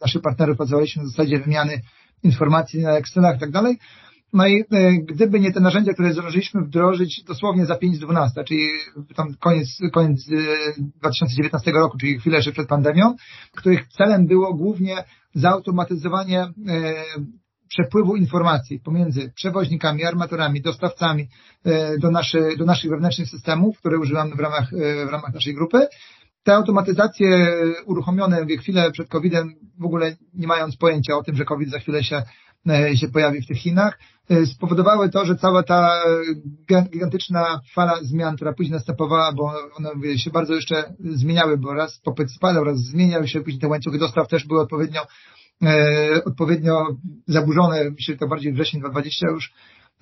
naszych 0.00 0.22
partnerów 0.22 0.56
pracowaliśmy 0.56 1.02
na 1.02 1.08
zasadzie 1.08 1.38
wymiany 1.38 1.80
informacji 2.22 2.80
na 2.80 2.96
Excelach 2.96 3.36
i 3.36 3.40
tak 3.40 3.50
dalej. 3.50 3.78
No 4.32 4.46
i 4.46 4.64
gdyby 5.02 5.40
nie 5.40 5.52
te 5.52 5.60
narzędzia, 5.60 5.92
które 5.92 6.12
zdążyliśmy 6.12 6.60
wdrożyć 6.62 7.24
dosłownie 7.24 7.66
za 7.66 7.76
5 7.76 7.98
12, 7.98 8.44
czyli 8.44 8.68
tam 9.16 9.34
koniec, 9.40 9.68
koniec 9.92 10.26
2019 10.78 11.72
roku, 11.72 11.98
czyli 11.98 12.18
chwilę 12.18 12.36
jeszcze 12.36 12.52
przed 12.52 12.68
pandemią, 12.68 13.14
których 13.56 13.88
celem 13.88 14.26
było 14.26 14.54
głównie 14.54 15.04
zautomatyzowanie 15.34 16.40
e, 16.40 16.52
przepływu 17.68 18.16
informacji 18.16 18.80
pomiędzy 18.80 19.32
przewoźnikami, 19.34 20.04
armatorami, 20.04 20.60
dostawcami 20.60 21.28
e, 21.64 21.98
do, 21.98 22.10
naszy, 22.10 22.56
do 22.58 22.64
naszych 22.64 22.90
wewnętrznych 22.90 23.28
systemów, 23.28 23.78
które 23.78 23.98
używamy 23.98 24.34
w 24.36 24.40
ramach, 24.40 24.72
e, 24.72 25.06
w 25.06 25.10
ramach 25.10 25.34
naszej 25.34 25.54
grupy. 25.54 25.86
Te 26.42 26.54
automatyzacje 26.54 27.48
uruchomione 27.86 28.46
chwilę 28.46 28.90
przed 28.90 29.08
COVID-em, 29.08 29.54
w 29.78 29.84
ogóle 29.84 30.16
nie 30.34 30.46
mając 30.46 30.76
pojęcia 30.76 31.16
o 31.16 31.22
tym, 31.22 31.36
że 31.36 31.44
COVID 31.44 31.70
za 31.70 31.78
chwilę 31.78 32.04
się, 32.04 32.22
się 32.94 33.08
pojawi 33.08 33.42
w 33.42 33.46
tych 33.46 33.58
Chinach, 33.58 33.98
spowodowały 34.44 35.10
to, 35.10 35.24
że 35.24 35.36
cała 35.36 35.62
ta 35.62 36.02
gigantyczna 36.92 37.60
fala 37.74 37.92
zmian, 38.02 38.36
która 38.36 38.52
później 38.52 38.72
następowała, 38.72 39.32
bo 39.32 39.52
one 39.76 40.18
się 40.18 40.30
bardzo 40.30 40.54
jeszcze 40.54 40.94
zmieniały, 41.00 41.58
bo 41.58 41.74
raz 41.74 42.00
popyt 42.00 42.32
spadał, 42.32 42.64
raz 42.64 42.78
zmieniał 42.78 43.26
się, 43.26 43.40
później 43.40 43.60
te 43.60 43.68
łańcuchy 43.68 43.98
dostaw 43.98 44.28
też 44.28 44.46
były 44.46 44.60
odpowiednio, 44.60 45.00
e, 45.62 46.24
odpowiednio 46.24 46.86
zaburzone, 47.26 47.90
myślę, 47.90 48.16
to 48.16 48.28
bardziej 48.28 48.52
wrzesień 48.52 48.80
2020 48.80 49.26
już, 49.26 49.52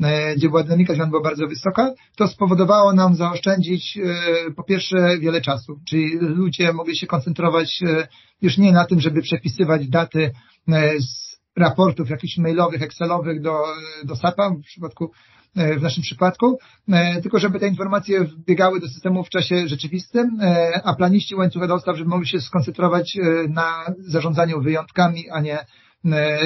e, 0.00 0.36
gdzie 0.36 0.48
była 0.48 0.62
dynamika 0.62 0.94
zmian 0.94 1.10
była 1.10 1.22
bardzo 1.22 1.46
wysoka, 1.46 1.90
to 2.16 2.28
spowodowało 2.28 2.92
nam 2.92 3.14
zaoszczędzić 3.14 3.98
e, 3.98 4.50
po 4.50 4.64
pierwsze 4.64 5.18
wiele 5.18 5.40
czasu, 5.40 5.80
czyli 5.88 6.18
ludzie 6.20 6.72
mogli 6.72 6.96
się 6.96 7.06
koncentrować 7.06 7.80
e, 7.82 8.08
już 8.42 8.58
nie 8.58 8.72
na 8.72 8.86
tym, 8.86 9.00
żeby 9.00 9.22
przepisywać 9.22 9.88
daty 9.88 10.30
e, 10.68 11.00
z 11.00 11.29
raportów 11.56 12.10
jakichś 12.10 12.38
mailowych, 12.38 12.82
excelowych 12.82 13.40
do, 13.42 13.62
do 14.04 14.16
SAP-a 14.16 14.50
w 14.50 14.62
przypadku, 14.62 15.10
e, 15.56 15.78
w 15.78 15.82
naszym 15.82 16.02
przypadku, 16.02 16.58
e, 16.88 17.22
tylko 17.22 17.38
żeby 17.38 17.60
te 17.60 17.68
informacje 17.68 18.24
wbiegały 18.24 18.80
do 18.80 18.88
systemu 18.88 19.24
w 19.24 19.28
czasie 19.28 19.68
rzeczywistym, 19.68 20.38
e, 20.40 20.80
a 20.84 20.94
planiści 20.94 21.34
łańcucha 21.34 21.66
dostaw, 21.66 21.96
żeby 21.96 22.10
mogli 22.10 22.28
się 22.28 22.40
skoncentrować 22.40 23.18
na 23.48 23.84
zarządzaniu 23.98 24.60
wyjątkami, 24.60 25.30
a 25.30 25.40
nie 25.40 25.58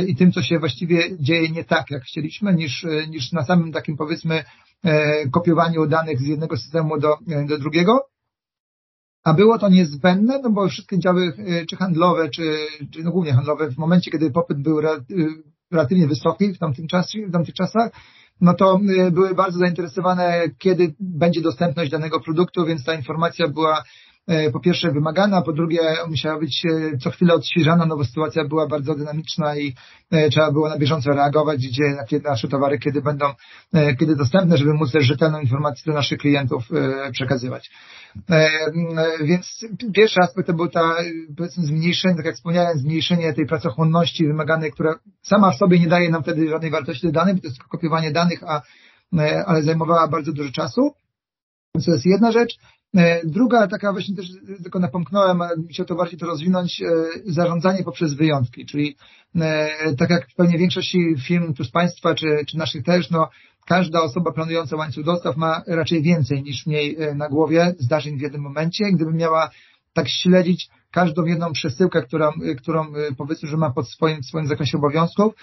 i 0.06 0.16
tym, 0.16 0.32
co 0.32 0.42
się 0.42 0.58
właściwie 0.58 1.18
dzieje 1.18 1.48
nie 1.48 1.64
tak, 1.64 1.90
jak 1.90 2.02
chcieliśmy, 2.02 2.54
niż, 2.54 2.86
niż 3.08 3.32
na 3.32 3.44
samym 3.44 3.72
takim 3.72 3.96
powiedzmy 3.96 4.44
kopiowaniu 5.32 5.86
danych 5.86 6.18
z 6.18 6.26
jednego 6.26 6.56
systemu 6.56 6.98
do, 6.98 7.16
do 7.48 7.58
drugiego. 7.58 8.06
A 9.24 9.34
było 9.34 9.58
to 9.58 9.68
niezbędne, 9.68 10.40
no 10.42 10.50
bo 10.50 10.68
wszystkie 10.68 10.98
działy 10.98 11.32
e, 11.38 11.66
czy 11.66 11.76
handlowe, 11.76 12.28
czy, 12.30 12.42
czy 12.92 13.02
no 13.02 13.10
głównie 13.10 13.32
handlowe, 13.32 13.70
w 13.70 13.78
momencie, 13.78 14.10
kiedy 14.10 14.30
popyt 14.30 14.62
był 14.62 14.80
e, 14.80 15.00
relatywnie 15.72 16.06
wysoki 16.06 16.54
w 16.54 16.58
tamtym 16.58 16.87
czasie, 16.87 17.26
w 17.26 17.32
tamtych 17.32 17.54
czasach, 17.54 17.92
no 18.40 18.54
to 18.54 18.80
e, 18.98 19.10
były 19.10 19.34
bardzo 19.34 19.58
zainteresowane, 19.58 20.42
kiedy 20.58 20.94
będzie 21.00 21.40
dostępność 21.40 21.90
danego 21.90 22.20
produktu, 22.20 22.64
więc 22.64 22.84
ta 22.84 22.94
informacja 22.94 23.48
była 23.48 23.82
po 24.52 24.60
pierwsze 24.60 24.92
wymagana, 24.92 25.42
po 25.42 25.52
drugie 25.52 25.80
musiała 26.08 26.38
być 26.38 26.62
co 27.02 27.10
chwilę 27.10 27.34
odświeżana, 27.34 27.87
no 27.87 27.96
bo 27.96 28.04
sytuacja 28.04 28.44
była 28.48 28.66
bardzo 28.66 28.94
dynamiczna 28.94 29.56
i 29.56 29.74
trzeba 30.30 30.52
było 30.52 30.68
na 30.68 30.78
bieżąco 30.78 31.12
reagować, 31.12 31.68
gdzie 31.68 32.20
nasze 32.24 32.48
towary 32.48 32.78
kiedy 32.78 33.02
będą, 33.02 33.26
kiedy 33.98 34.16
dostępne, 34.16 34.56
żeby 34.56 34.74
móc 34.74 34.92
też 34.92 35.04
rzetelną 35.04 35.40
informację 35.40 35.82
do 35.87 35.92
naszych 35.92 36.18
klientów 36.18 36.64
przekazywać. 37.12 37.70
Więc 39.20 39.66
pierwszy 39.94 40.20
aspekt 40.20 40.46
to 40.46 40.54
był 40.54 40.68
ta, 40.68 40.96
powiedzmy, 41.37 41.64
zmniejszenie, 41.64 42.16
tak 42.16 42.24
jak 42.24 42.34
wspomniałem, 42.34 42.78
zmniejszenie 42.78 43.32
tej 43.32 43.46
pracochłonności 43.46 44.26
wymaganej, 44.26 44.72
która 44.72 44.94
sama 45.22 45.50
w 45.50 45.56
sobie 45.56 45.78
nie 45.78 45.88
daje 45.88 46.10
nam 46.10 46.22
wtedy 46.22 46.48
żadnej 46.48 46.70
wartości 46.70 47.06
do 47.06 47.12
danych, 47.12 47.34
bo 47.34 47.40
to 47.40 47.46
jest 47.46 47.56
tylko 47.56 47.70
kopiowanie 47.70 48.10
danych, 48.12 48.42
a, 48.46 48.62
ale 49.46 49.62
zajmowała 49.62 50.08
bardzo 50.08 50.32
dużo 50.32 50.52
czasu. 50.52 50.94
To 51.74 51.90
jest 51.92 52.06
jedna 52.06 52.32
rzecz. 52.32 52.58
Druga, 53.24 53.66
taka 53.66 53.92
właśnie 53.92 54.16
też 54.16 54.26
tylko 54.62 54.78
napomknąłem, 54.78 55.42
ale 55.42 55.54
chciał 55.70 55.87
to 55.87 55.94
bardziej 55.94 56.18
to 56.18 56.26
rozwinąć, 56.26 56.82
zarządzanie 57.24 57.84
poprzez 57.84 58.14
wyjątki, 58.14 58.66
czyli 58.66 58.96
tak 59.98 60.10
jak 60.10 60.26
pewnie 60.37 60.58
większości 60.58 61.14
firm 61.26 61.54
tu 61.54 61.64
z 61.64 61.70
Państwa, 61.70 62.14
czy, 62.14 62.26
czy 62.48 62.58
naszych 62.58 62.84
też, 62.84 63.10
no 63.10 63.28
każda 63.66 64.02
osoba 64.02 64.32
planująca 64.32 64.76
łańcuch 64.76 65.04
dostaw 65.04 65.37
ma 65.37 65.62
raczej 65.66 66.02
więcej 66.02 66.42
niż 66.42 66.66
mniej 66.66 66.96
na 67.14 67.28
głowie 67.28 67.74
zdarzeń 67.78 68.18
w 68.18 68.20
jednym 68.20 68.42
momencie. 68.42 68.84
Gdyby 68.92 69.12
miała 69.12 69.50
tak 69.92 70.08
śledzić 70.08 70.68
każdą 70.90 71.24
jedną 71.24 71.52
przesyłkę, 71.52 72.02
którą, 72.02 72.30
którą 72.58 72.87
powiedzmy, 73.16 73.48
że 73.48 73.56
ma 73.56 73.70
pod 73.70 73.88
swoim, 73.88 74.22
swoim 74.22 74.46
zakresie 74.46 74.78
obowiązków, 74.78 75.34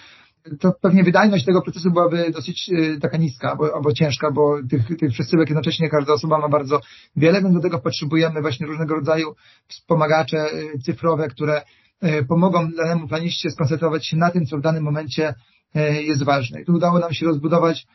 to 0.60 0.72
pewnie 0.80 1.04
wydajność 1.04 1.44
tego 1.44 1.62
procesu 1.62 1.90
byłaby 1.90 2.30
dosyć 2.30 2.70
y, 2.72 2.98
taka 3.00 3.16
niska 3.16 3.50
albo, 3.50 3.74
albo 3.74 3.92
ciężka, 3.92 4.30
bo 4.30 4.56
tych, 4.70 4.98
tych 4.98 5.10
przesyłek 5.12 5.48
jednocześnie 5.48 5.90
każda 5.90 6.12
osoba 6.12 6.38
ma 6.38 6.48
bardzo 6.48 6.80
wiele, 7.16 7.42
więc 7.42 7.54
do 7.54 7.60
tego 7.60 7.78
potrzebujemy 7.78 8.40
właśnie 8.40 8.66
różnego 8.66 8.94
rodzaju 8.94 9.34
wspomagacze 9.68 10.46
y, 10.54 10.78
cyfrowe, 10.78 11.28
które 11.28 11.62
y, 12.04 12.24
pomogą 12.28 12.70
danemu 12.70 13.08
planiście 13.08 13.50
skoncentrować 13.50 14.06
się 14.06 14.16
na 14.16 14.30
tym, 14.30 14.46
co 14.46 14.58
w 14.58 14.60
danym 14.60 14.82
momencie 14.82 15.34
jest 16.04 16.22
ważne. 16.24 16.60
I 16.60 16.64
tu 16.64 16.72
udało 16.72 16.98
nam 16.98 17.12
się 17.12 17.26
rozbudować 17.26 17.86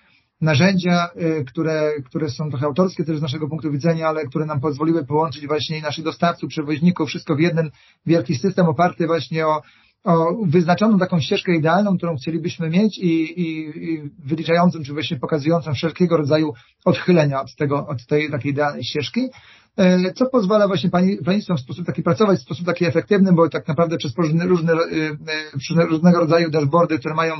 narzędzia, 0.41 1.09
które, 1.47 1.91
które 2.05 2.29
są 2.29 2.49
trochę 2.49 2.65
autorskie 2.65 3.03
też 3.03 3.17
z 3.17 3.21
naszego 3.21 3.47
punktu 3.49 3.71
widzenia, 3.71 4.07
ale 4.07 4.25
które 4.25 4.45
nam 4.45 4.59
pozwoliły 4.59 5.05
połączyć 5.05 5.47
właśnie 5.47 5.81
naszych 5.81 6.03
dostawców, 6.03 6.49
przewoźników, 6.49 7.09
wszystko 7.09 7.35
w 7.35 7.39
jeden 7.39 7.71
wielki 8.05 8.35
system 8.35 8.65
oparty 8.65 9.07
właśnie 9.07 9.47
o 9.47 9.61
o 10.07 10.35
wyznaczoną 10.45 10.99
taką 10.99 11.19
ścieżkę 11.19 11.55
idealną, 11.55 11.97
którą 11.97 12.15
chcielibyśmy 12.15 12.69
mieć 12.69 12.97
i, 12.97 13.41
i, 13.41 13.67
i 13.89 14.11
wyliczającą, 14.25 14.83
czy 14.83 14.93
właśnie 14.93 15.19
pokazującą 15.19 15.73
wszelkiego 15.73 16.17
rodzaju 16.17 16.53
odchylenia 16.85 17.41
od 17.41 17.55
tego, 17.55 17.87
od 17.87 18.05
tej 18.05 18.31
takiej 18.31 18.51
idealnej 18.51 18.83
ścieżki, 18.83 19.29
e, 19.77 20.13
co 20.13 20.25
pozwala 20.25 20.67
właśnie 20.67 20.89
planistom 21.23 21.57
w 21.57 21.59
sposób 21.59 21.85
taki 21.85 22.03
pracować, 22.03 22.39
w 22.39 22.43
sposób 22.43 22.65
taki 22.65 22.85
efektywny, 22.85 23.33
bo 23.33 23.49
tak 23.49 23.67
naprawdę 23.67 23.97
przez 23.97 24.17
różne, 24.17 24.45
różne, 24.45 24.73
e, 24.73 25.85
różnego 25.85 26.19
rodzaju 26.19 26.49
dashboardy, 26.49 26.99
które 26.99 27.15
mają 27.15 27.35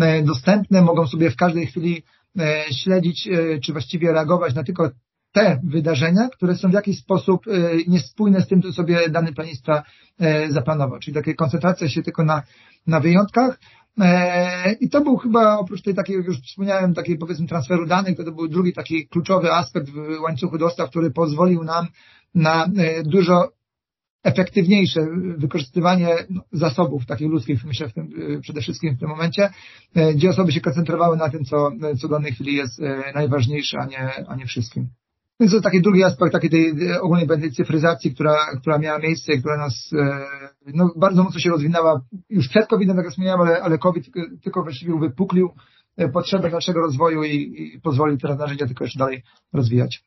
e, 0.00 0.22
dostępne, 0.22 0.82
mogą 0.82 1.06
sobie 1.06 1.30
w 1.30 1.36
każdej 1.36 1.66
chwili 1.66 2.02
śledzić, 2.70 3.28
czy 3.64 3.72
właściwie 3.72 4.12
reagować 4.12 4.54
na 4.54 4.64
tylko 4.64 4.90
te 5.32 5.60
wydarzenia, 5.64 6.28
które 6.28 6.56
są 6.56 6.70
w 6.70 6.72
jakiś 6.72 6.98
sposób 6.98 7.46
e, 7.46 7.50
niespójne 7.88 8.40
z 8.40 8.48
tym, 8.48 8.62
co 8.62 8.72
sobie 8.72 9.08
dany 9.08 9.32
planista 9.32 9.82
e, 10.20 10.50
zaplanował. 10.50 10.98
Czyli 10.98 11.14
taka 11.14 11.34
koncentracja 11.34 11.88
się 11.88 12.02
tylko 12.02 12.24
na, 12.24 12.42
na 12.86 13.00
wyjątkach. 13.00 13.60
E, 14.00 14.72
I 14.72 14.88
to 14.88 15.00
był 15.00 15.16
chyba, 15.16 15.58
oprócz 15.58 15.82
tej 15.82 15.94
takiej, 15.94 16.16
jak 16.16 16.26
już 16.26 16.40
wspomniałem, 16.40 16.94
takiej 16.94 17.18
powiedzmy 17.18 17.46
transferu 17.46 17.86
danych, 17.86 18.16
to, 18.16 18.24
to 18.24 18.32
był 18.32 18.48
drugi 18.48 18.72
taki 18.72 19.08
kluczowy 19.08 19.52
aspekt 19.52 19.90
w 19.90 20.20
łańcuchu 20.22 20.58
dostaw, 20.58 20.90
który 20.90 21.10
pozwolił 21.10 21.64
nam 21.64 21.86
na 22.34 22.68
dużo 23.04 23.48
efektywniejsze 24.22 25.00
wykorzystywanie 25.36 26.08
zasobów 26.52 27.06
takich 27.06 27.28
ludzkich, 27.28 27.64
myślę 27.64 27.88
w 27.88 27.92
tym, 27.92 28.08
przede 28.42 28.60
wszystkim 28.60 28.96
w 28.96 29.00
tym 29.00 29.08
momencie, 29.08 29.50
gdzie 30.14 30.30
osoby 30.30 30.52
się 30.52 30.60
koncentrowały 30.60 31.16
na 31.16 31.28
tym, 31.28 31.44
co, 31.44 31.70
co 32.00 32.08
w 32.08 32.10
danej 32.10 32.32
chwili 32.32 32.54
jest 32.54 32.80
najważniejsze, 33.14 33.78
a 33.78 33.86
nie, 33.86 34.28
a 34.28 34.36
nie 34.36 34.46
wszystkim. 34.46 34.88
Więc 35.40 35.52
to 35.52 35.60
taki 35.60 35.82
drugi 35.82 36.04
aspekt 36.04 36.32
takiej 36.32 36.50
tej 36.50 36.92
ogólnej 37.00 37.28
tej 37.28 37.52
cyfryzacji, 37.52 38.14
która, 38.14 38.36
która 38.60 38.78
miała 38.78 38.98
miejsce 38.98 39.36
która 39.36 39.56
nas 39.56 39.90
e, 39.92 40.20
no, 40.74 40.92
bardzo 40.96 41.22
mocno 41.22 41.40
się 41.40 41.50
rozwinęła 41.50 42.00
już 42.30 42.48
przed 42.48 42.66
COVID-em, 42.66 42.96
tak 42.96 43.04
jak 43.04 43.12
wspomniałem, 43.12 43.40
ale, 43.40 43.62
ale 43.62 43.78
COVID 43.78 44.10
tylko 44.44 44.62
właściwie 44.62 44.94
uwypuklił 44.94 45.50
e, 45.96 46.08
potrzebę 46.08 46.50
naszego 46.50 46.80
rozwoju 46.80 47.24
i, 47.24 47.34
i 47.74 47.80
pozwolił 47.80 48.18
teraz 48.18 48.38
narzędzia 48.38 48.66
tylko 48.66 48.84
jeszcze 48.84 48.98
dalej 48.98 49.22
rozwijać. 49.52 50.04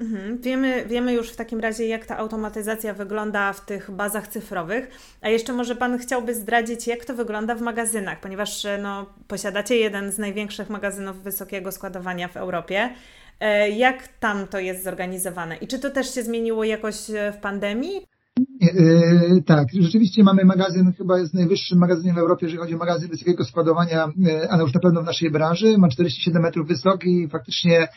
Mhm. 0.00 0.38
Wiemy, 0.38 0.84
wiemy 0.86 1.12
już 1.12 1.32
w 1.32 1.36
takim 1.36 1.60
razie, 1.60 1.86
jak 1.86 2.06
ta 2.06 2.16
automatyzacja 2.16 2.94
wygląda 2.94 3.52
w 3.52 3.66
tych 3.66 3.90
bazach 3.90 4.28
cyfrowych. 4.28 4.88
A 5.20 5.28
jeszcze 5.28 5.52
może 5.52 5.76
Pan 5.76 5.98
chciałby 5.98 6.34
zdradzić, 6.34 6.86
jak 6.86 7.04
to 7.04 7.14
wygląda 7.14 7.54
w 7.54 7.60
magazynach, 7.60 8.20
ponieważ 8.20 8.66
no, 8.82 9.06
posiadacie 9.28 9.76
jeden 9.76 10.12
z 10.12 10.18
największych 10.18 10.70
magazynów 10.70 11.22
wysokiego 11.22 11.72
składowania 11.72 12.28
w 12.28 12.36
Europie. 12.36 12.90
E, 13.40 13.70
jak 13.70 14.08
tam 14.08 14.46
to 14.46 14.58
jest 14.58 14.84
zorganizowane? 14.84 15.56
I 15.56 15.66
czy 15.66 15.78
to 15.78 15.90
też 15.90 16.14
się 16.14 16.22
zmieniło 16.22 16.64
jakoś 16.64 17.10
e, 17.10 17.32
w 17.32 17.36
pandemii? 17.36 18.06
Yy, 18.60 19.42
tak, 19.46 19.68
rzeczywiście 19.80 20.24
mamy 20.24 20.44
magazyn, 20.44 20.92
chyba 20.92 21.18
jest 21.18 21.34
najwyższym 21.34 21.78
magazynem 21.78 22.14
w 22.14 22.18
Europie, 22.18 22.46
jeżeli 22.46 22.60
chodzi 22.60 22.74
o 22.74 22.78
magazyn 22.78 23.10
wysokiego 23.10 23.44
składowania, 23.44 24.08
ale 24.50 24.62
już 24.62 24.74
na 24.74 24.80
pewno 24.80 25.02
w 25.02 25.04
naszej 25.04 25.30
branży. 25.30 25.78
Ma 25.78 25.88
47 25.88 26.42
metrów 26.42 26.68
wysoki 26.68 27.22
i 27.22 27.28
faktycznie 27.28 27.88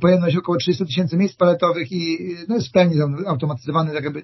pojemność 0.00 0.36
około 0.36 0.58
30 0.58 0.86
tysięcy 0.86 1.16
miejsc 1.16 1.36
paletowych 1.36 1.92
i 1.92 2.18
no, 2.48 2.54
jest 2.54 2.68
w 2.68 2.72
pełni 2.72 2.96
automatyzowany, 3.26 3.92
tak 3.92 4.04
jakby 4.04 4.22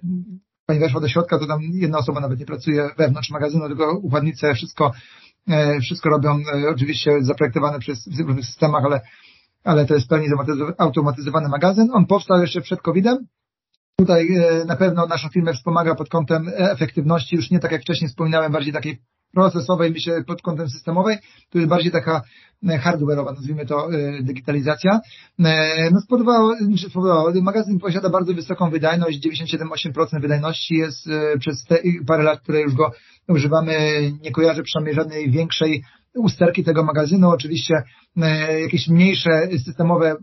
pani 0.67 0.81
weszła 0.81 1.01
do 1.01 1.09
środka, 1.09 1.39
to 1.39 1.47
tam 1.47 1.61
jedna 1.63 1.99
osoba 1.99 2.21
nawet 2.21 2.39
nie 2.39 2.47
pracuje 2.47 2.91
wewnątrz 2.99 3.31
magazynu, 3.31 3.69
tylko 3.69 3.99
układnice, 4.03 4.55
wszystko, 4.55 4.93
wszystko 5.83 6.09
robią, 6.09 6.39
oczywiście 6.75 7.11
zaprojektowane 7.21 7.79
przez 7.79 8.09
w 8.09 8.21
różnych 8.21 8.47
systemach, 8.47 8.85
ale 8.85 9.01
ale 9.65 9.87
to 9.87 9.95
jest 9.95 10.09
pełni 10.09 10.27
automatyzowany 10.79 11.49
magazyn. 11.49 11.89
On 11.93 12.07
powstał 12.07 12.41
jeszcze 12.41 12.61
przed 12.61 12.83
COVID-em. 12.83 13.27
Tutaj 13.97 14.29
e, 14.37 14.65
na 14.65 14.77
pewno 14.77 15.07
naszą 15.07 15.29
firmę 15.29 15.53
wspomaga 15.53 15.95
pod 15.95 16.09
kątem 16.09 16.51
efektywności, 16.57 17.37
już 17.37 17.51
nie 17.51 17.59
tak 17.61 17.73
jak 17.73 17.83
wcześniej 17.83 18.09
wspominałem, 18.09 18.53
bardziej 18.53 18.73
takiej 18.73 18.99
procesowej, 19.35 19.91
myślę 19.91 20.25
pod 20.25 20.43
kątem 20.43 20.71
systemowej, 20.71 21.17
to 21.51 21.59
jest 21.59 21.71
bardziej 21.71 21.93
taka 21.93 22.23
e, 22.69 22.79
hardware'owa, 22.79 23.35
nazwijmy 23.35 23.67
to 23.67 23.93
e, 23.93 24.23
digitalizacja. 24.23 25.01
No 25.93 26.01
spowodowało, 26.01 26.55
spowodowało, 26.89 27.33
magazyn 27.43 27.79
posiada 27.79 28.11
bardzo 28.11 28.35
wysoką 28.35 28.71
wydajność, 28.71 29.27
97-8% 29.27 30.21
wydajności 30.21 30.75
jest 30.75 31.09
przez 31.41 31.65
te 31.65 31.79
parę 32.07 32.23
lat, 32.23 32.41
które 32.41 32.61
już 32.61 32.75
go 32.75 32.93
używamy, 33.31 33.73
nie 34.23 34.33
kojarzę 34.33 34.63
przynajmniej 34.63 34.95
żadnej 34.95 35.31
większej 35.31 35.83
usterki 36.15 36.65
tego 36.65 36.85
magazynu. 36.85 37.29
Oczywiście 37.29 37.83
e, 38.17 38.61
jakieś 38.61 38.89
mniejsze 38.89 39.31
systemowe 39.65 40.11
e, 40.11 40.17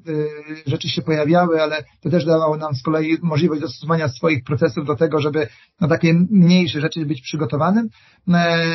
rzeczy 0.66 0.90
się 0.90 1.02
pojawiały, 1.02 1.62
ale 1.62 1.84
to 2.02 2.10
też 2.10 2.26
dawało 2.26 2.58
nam 2.58 2.76
z 2.76 2.84
kolei 2.84 3.18
możliwość 3.22 3.62
dostosowania 3.62 4.08
swoich 4.08 4.44
procesów 4.44 4.86
do 4.86 4.96
tego, 4.96 5.20
żeby 5.20 5.48
na 5.82 5.88
takie 5.88 6.14
mniejsze 6.32 6.82
rzeczy 6.82 7.06
być 7.06 7.22
przygotowanym. 7.22 7.90
E, 8.34 8.66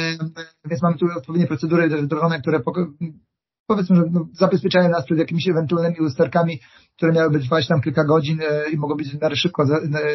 więc 0.64 0.82
mamy 0.82 0.98
tu 0.98 1.06
odpowiednie 1.16 1.46
procedury 1.46 1.88
wdrożone, 1.88 2.40
które 2.40 2.60
powiedzmy, 3.74 3.96
że 3.96 4.02
no, 4.10 4.26
zabezpieczają 4.32 4.88
nas 4.88 5.04
przed 5.04 5.18
jakimiś 5.18 5.48
ewentualnymi 5.48 5.96
usterkami, 6.00 6.60
które 6.96 7.12
miałyby 7.12 7.40
trwać 7.40 7.66
tam 7.66 7.80
kilka 7.80 8.04
godzin 8.04 8.38
i 8.72 8.76
mogą 8.76 8.94
być 8.94 9.20
miarę 9.22 9.36
szybko 9.36 9.64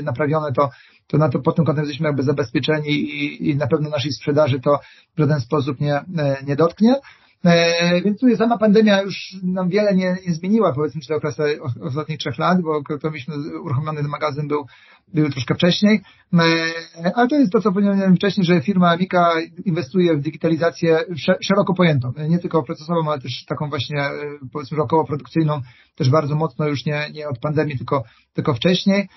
naprawione, 0.03 0.51
to, 0.53 0.69
to 1.07 1.17
na 1.17 1.29
to 1.29 1.39
pod 1.39 1.55
tym 1.55 1.65
kątem 1.65 1.83
jesteśmy 1.83 2.07
jakby 2.07 2.23
zabezpieczeni 2.23 2.89
i, 2.89 3.49
i 3.49 3.55
na 3.55 3.67
pewno 3.67 3.89
naszej 3.89 4.11
sprzedaży 4.11 4.59
to 4.59 4.79
w 5.15 5.19
żaden 5.19 5.39
sposób 5.39 5.79
nie, 5.79 6.01
nie 6.47 6.55
dotknie. 6.55 6.95
E, 7.45 8.01
więc 8.01 8.19
tutaj 8.19 8.37
sama 8.37 8.57
pandemia 8.57 9.01
już 9.01 9.35
nam 9.43 9.69
wiele 9.69 9.95
nie, 9.95 10.17
nie 10.27 10.33
zmieniła, 10.33 10.73
powiedzmy, 10.73 11.01
czy 11.01 11.07
to 11.07 11.15
okres 11.15 11.37
ostatnich 11.81 12.19
trzech 12.19 12.37
lat, 12.37 12.61
bo 12.61 12.97
to 13.01 13.11
myśmy 13.11 13.35
uruchomiony 13.63 14.01
ten 14.01 14.09
magazyn 14.09 14.47
był, 14.47 14.65
był 15.13 15.29
troszkę 15.29 15.55
wcześniej. 15.55 16.01
E, 16.33 17.11
ale 17.15 17.27
to 17.27 17.35
jest 17.35 17.51
to, 17.51 17.61
co 17.61 17.71
powiedziałem 17.71 18.15
wcześniej, 18.15 18.45
że 18.45 18.61
firma 18.61 18.89
Amika 18.89 19.33
inwestuje 19.65 20.17
w 20.17 20.21
digitalizację 20.21 20.99
szeroko 21.41 21.73
pojętą. 21.73 22.13
Nie 22.29 22.39
tylko 22.39 22.63
procesową, 22.63 23.11
ale 23.11 23.21
też 23.21 23.45
taką 23.45 23.69
właśnie, 23.69 24.01
e, 24.01 24.11
powiedzmy, 24.53 24.81
około 24.81 25.05
produkcyjną, 25.05 25.61
też 25.95 26.09
bardzo 26.09 26.35
mocno 26.35 26.67
już 26.67 26.85
nie, 26.85 27.09
nie 27.13 27.27
od 27.29 27.39
pandemii, 27.39 27.77
tylko, 27.77 28.03
tylko 28.33 28.53
wcześniej. 28.53 29.09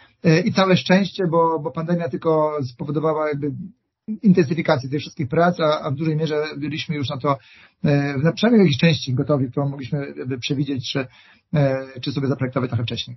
I 0.44 0.52
całe 0.52 0.76
szczęście, 0.76 1.24
bo, 1.30 1.58
bo 1.58 1.70
pandemia 1.70 2.08
tylko 2.08 2.52
spowodowała 2.62 3.28
jakby 3.28 3.52
intensyfikacji 4.22 4.90
tych 4.90 5.00
wszystkich 5.00 5.28
prac, 5.28 5.60
a, 5.60 5.80
a 5.80 5.90
w 5.90 5.94
dużej 5.94 6.16
mierze 6.16 6.44
byliśmy 6.56 6.96
już 6.96 7.08
na 7.08 7.18
to, 7.18 7.38
e, 7.84 8.32
przynajmniej 8.34 8.60
w 8.60 8.64
jakiejś 8.64 8.78
części 8.78 9.14
gotowi, 9.14 9.50
którą 9.50 9.68
mogliśmy 9.68 10.14
przewidzieć, 10.40 10.92
czy, 10.92 11.06
e, 11.54 11.86
czy 12.00 12.12
sobie 12.12 12.28
zaprojektować 12.28 12.70
trochę 12.70 12.84
wcześniej. 12.84 13.16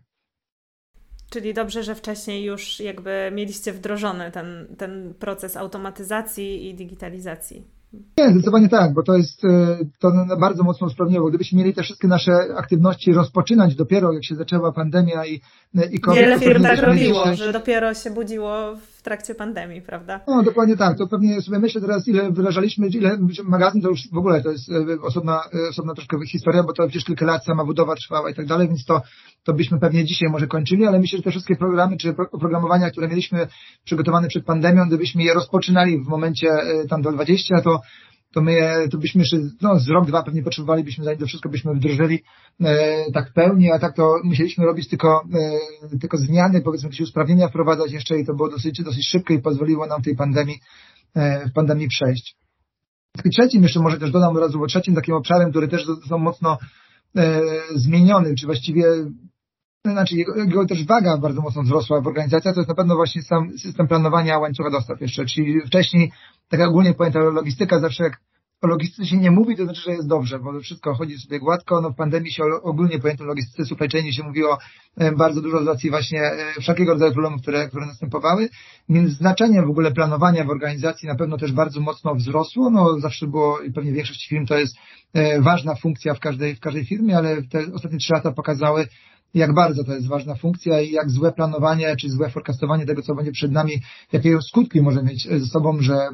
Czyli 1.29 1.53
dobrze, 1.53 1.83
że 1.83 1.95
wcześniej 1.95 2.45
już 2.45 2.79
jakby 2.79 3.31
mieliście 3.33 3.73
wdrożony 3.73 4.31
ten, 4.31 4.67
ten 4.77 5.13
proces 5.13 5.57
automatyzacji 5.57 6.69
i 6.69 6.75
digitalizacji. 6.75 7.63
Nie, 8.17 8.29
zdecydowanie 8.29 8.69
tak, 8.69 8.93
bo 8.93 9.03
to 9.03 9.17
jest, 9.17 9.45
e, 9.45 9.77
to 9.99 10.11
bardzo 10.39 10.63
mocno 10.63 10.87
usprawniło. 10.87 11.29
Gdybyśmy 11.29 11.59
mieli 11.59 11.73
te 11.73 11.83
wszystkie 11.83 12.07
nasze 12.07 12.31
aktywności 12.57 13.13
rozpoczynać 13.13 13.75
dopiero, 13.75 14.13
jak 14.13 14.25
się 14.25 14.35
zaczęła 14.35 14.71
pandemia 14.71 15.25
i, 15.25 15.41
i 15.91 15.99
COVID. 15.99 16.21
Wiele 16.21 16.39
firm 16.39 16.63
tak 16.63 16.81
robiło, 16.81 17.35
że 17.35 17.53
dopiero 17.53 17.93
się 17.93 18.11
budziło 18.11 18.75
w 18.75 18.92
trakcie 19.03 19.35
pandemii, 19.35 19.81
prawda? 19.81 20.19
No, 20.27 20.43
dokładnie 20.43 20.77
tak. 20.77 20.97
To 20.97 21.07
pewnie 21.07 21.41
sobie 21.41 21.59
myślę 21.59 21.81
teraz, 21.81 22.07
ile 22.07 22.31
wyrażaliśmy, 22.31 22.87
ile 22.87 23.17
magazyn 23.43 23.81
to 23.81 23.89
już 23.89 24.09
w 24.11 24.17
ogóle 24.17 24.41
to 24.41 24.51
jest 24.51 24.69
e, 24.71 25.01
osobna, 25.01 25.43
e, 25.65 25.69
osobna 25.69 25.93
troszkę 25.93 26.25
historia, 26.25 26.63
bo 26.63 26.73
to 26.73 26.87
przecież 26.87 27.05
kilka 27.05 27.25
lat 27.25 27.45
sama 27.45 27.65
budowa 27.65 27.95
trwała 27.95 28.29
i 28.29 28.35
tak 28.35 28.45
dalej, 28.45 28.67
więc 28.67 28.85
to, 28.85 29.01
to 29.43 29.53
byśmy 29.53 29.79
pewnie 29.79 30.05
dzisiaj 30.05 30.29
może 30.29 30.47
kończyli, 30.47 30.85
ale 30.85 30.99
myślę, 30.99 31.17
że 31.17 31.23
te 31.23 31.31
wszystkie 31.31 31.55
programy 31.55 31.97
czy 31.97 32.15
oprogramowania, 32.31 32.91
które 32.91 33.07
mieliśmy 33.07 33.47
przygotowane 33.85 34.27
przed 34.27 34.45
pandemią, 34.45 34.87
gdybyśmy 34.87 35.23
je 35.23 35.33
rozpoczynali 35.33 36.03
w 36.03 36.07
momencie 36.07 36.47
tam 36.89 37.01
do 37.01 37.11
20, 37.11 37.61
to 37.61 37.81
to 38.33 38.41
my, 38.41 38.87
to 38.91 38.97
byśmy 38.97 39.19
jeszcze, 39.19 39.37
no, 39.61 39.79
z 39.79 39.89
rok, 39.89 40.05
dwa 40.05 40.23
pewnie 40.23 40.43
potrzebowalibyśmy, 40.43 41.03
zanim 41.03 41.19
to 41.19 41.25
wszystko 41.25 41.49
byśmy 41.49 41.73
wdrożyli 41.73 42.23
e, 42.61 43.11
tak 43.11 43.33
pełni, 43.33 43.71
a 43.71 43.79
tak 43.79 43.95
to 43.95 44.15
musieliśmy 44.23 44.65
robić 44.65 44.89
tylko, 44.89 45.23
e, 45.93 45.97
tylko 45.99 46.17
zmiany, 46.17 46.61
powiedzmy 46.61 46.87
jakieś 46.87 47.01
usprawnienia 47.01 47.47
wprowadzać 47.47 47.91
jeszcze 47.91 48.19
i 48.19 48.25
to 48.25 48.33
było 48.33 48.49
dosyć, 48.49 48.83
dosyć 48.83 49.09
szybko 49.09 49.33
i 49.33 49.41
pozwoliło 49.41 49.87
nam 49.87 50.01
tej 50.01 50.15
pandemii, 50.15 50.59
e, 51.15 51.49
w 51.49 51.53
pandemii 51.53 51.87
przejść. 51.87 52.35
I 53.25 53.29
trzecim 53.29 53.63
jeszcze 53.63 53.79
może 53.79 53.99
też 53.99 54.11
dodam 54.11 54.35
od 54.35 54.41
razu, 54.41 54.59
bo 54.59 54.67
trzecim 54.67 54.95
takim 54.95 55.15
obszarem, 55.15 55.49
który 55.49 55.67
też 55.67 55.85
został 55.85 56.19
mocno 56.19 56.57
e, 57.17 57.41
zmieniony, 57.75 58.35
czy 58.35 58.45
właściwie 58.45 58.83
znaczy 59.91 60.15
jego, 60.15 60.35
jego 60.35 60.65
też 60.65 60.85
waga 60.85 61.17
bardzo 61.17 61.41
mocno 61.41 61.63
wzrosła 61.63 62.01
w 62.01 62.07
organizacji, 62.07 62.53
to 62.53 62.59
jest 62.59 62.69
na 62.69 62.75
pewno 62.75 62.95
właśnie 62.95 63.21
sam 63.21 63.57
system 63.57 63.87
planowania 63.87 64.39
łańcucha 64.39 64.69
dostaw 64.69 65.01
jeszcze, 65.01 65.25
czyli 65.25 65.61
wcześniej 65.61 66.11
taka 66.53 66.67
ogólnie 66.67 66.93
pojęta 66.93 67.19
logistyka, 67.19 67.79
zawsze 67.79 68.03
jak 68.03 68.17
o 68.61 68.67
logistyce 68.67 69.05
się 69.05 69.17
nie 69.17 69.31
mówi, 69.31 69.55
to 69.57 69.63
znaczy, 69.63 69.81
że 69.81 69.91
jest 69.91 70.07
dobrze, 70.07 70.39
bo 70.39 70.59
wszystko 70.59 70.95
chodzi 70.95 71.19
sobie 71.19 71.39
gładko. 71.39 71.81
No 71.81 71.89
w 71.89 71.95
pandemii 71.95 72.31
się 72.31 72.43
ogólnie 72.63 72.99
pojęto 72.99 73.25
logistyce 73.25 73.65
supply 73.65 73.87
chainie 73.89 74.13
się 74.13 74.23
mówiło 74.23 74.57
e, 74.97 75.11
bardzo 75.11 75.41
dużo 75.41 75.63
z 75.63 75.67
racji 75.67 75.89
właśnie 75.89 76.21
e, 76.21 76.61
wszelkiego 76.61 76.91
rodzaju 76.91 77.13
problemów, 77.13 77.41
które, 77.41 77.67
które 77.67 77.85
następowały, 77.85 78.49
więc 78.89 79.11
znaczenie 79.11 79.61
w 79.61 79.69
ogóle 79.69 79.91
planowania 79.91 80.43
w 80.43 80.49
organizacji 80.49 81.07
na 81.07 81.15
pewno 81.15 81.37
też 81.37 81.51
bardzo 81.51 81.81
mocno 81.81 82.15
wzrosło. 82.15 82.69
No 82.69 82.99
zawsze 82.99 83.27
było 83.27 83.61
i 83.61 83.71
pewnie 83.71 83.91
większość 83.91 84.27
firm 84.27 84.45
to 84.45 84.57
jest 84.57 84.75
e, 85.13 85.41
ważna 85.41 85.75
funkcja 85.75 86.13
w 86.13 86.19
każdej, 86.19 86.55
w 86.55 86.59
każdej 86.59 86.85
firmie, 86.85 87.17
ale 87.17 87.43
te 87.43 87.63
ostatnie 87.73 87.97
trzy 87.97 88.13
lata 88.13 88.31
pokazały, 88.31 88.87
jak 89.33 89.53
bardzo 89.53 89.83
to 89.83 89.93
jest 89.93 90.07
ważna 90.07 90.35
funkcja 90.35 90.81
i 90.81 90.91
jak 90.91 91.09
złe 91.09 91.31
planowanie 91.31 91.95
czy 91.95 92.09
złe 92.09 92.29
forecastowanie 92.29 92.85
tego, 92.85 93.01
co 93.01 93.15
będzie 93.15 93.31
przed 93.31 93.51
nami, 93.51 93.73
jakie 94.11 94.37
skutki 94.41 94.81
może 94.81 95.03
mieć 95.03 95.27
ze 95.27 95.45
sobą, 95.45 95.77
że 95.81 95.93
e, 95.93 96.09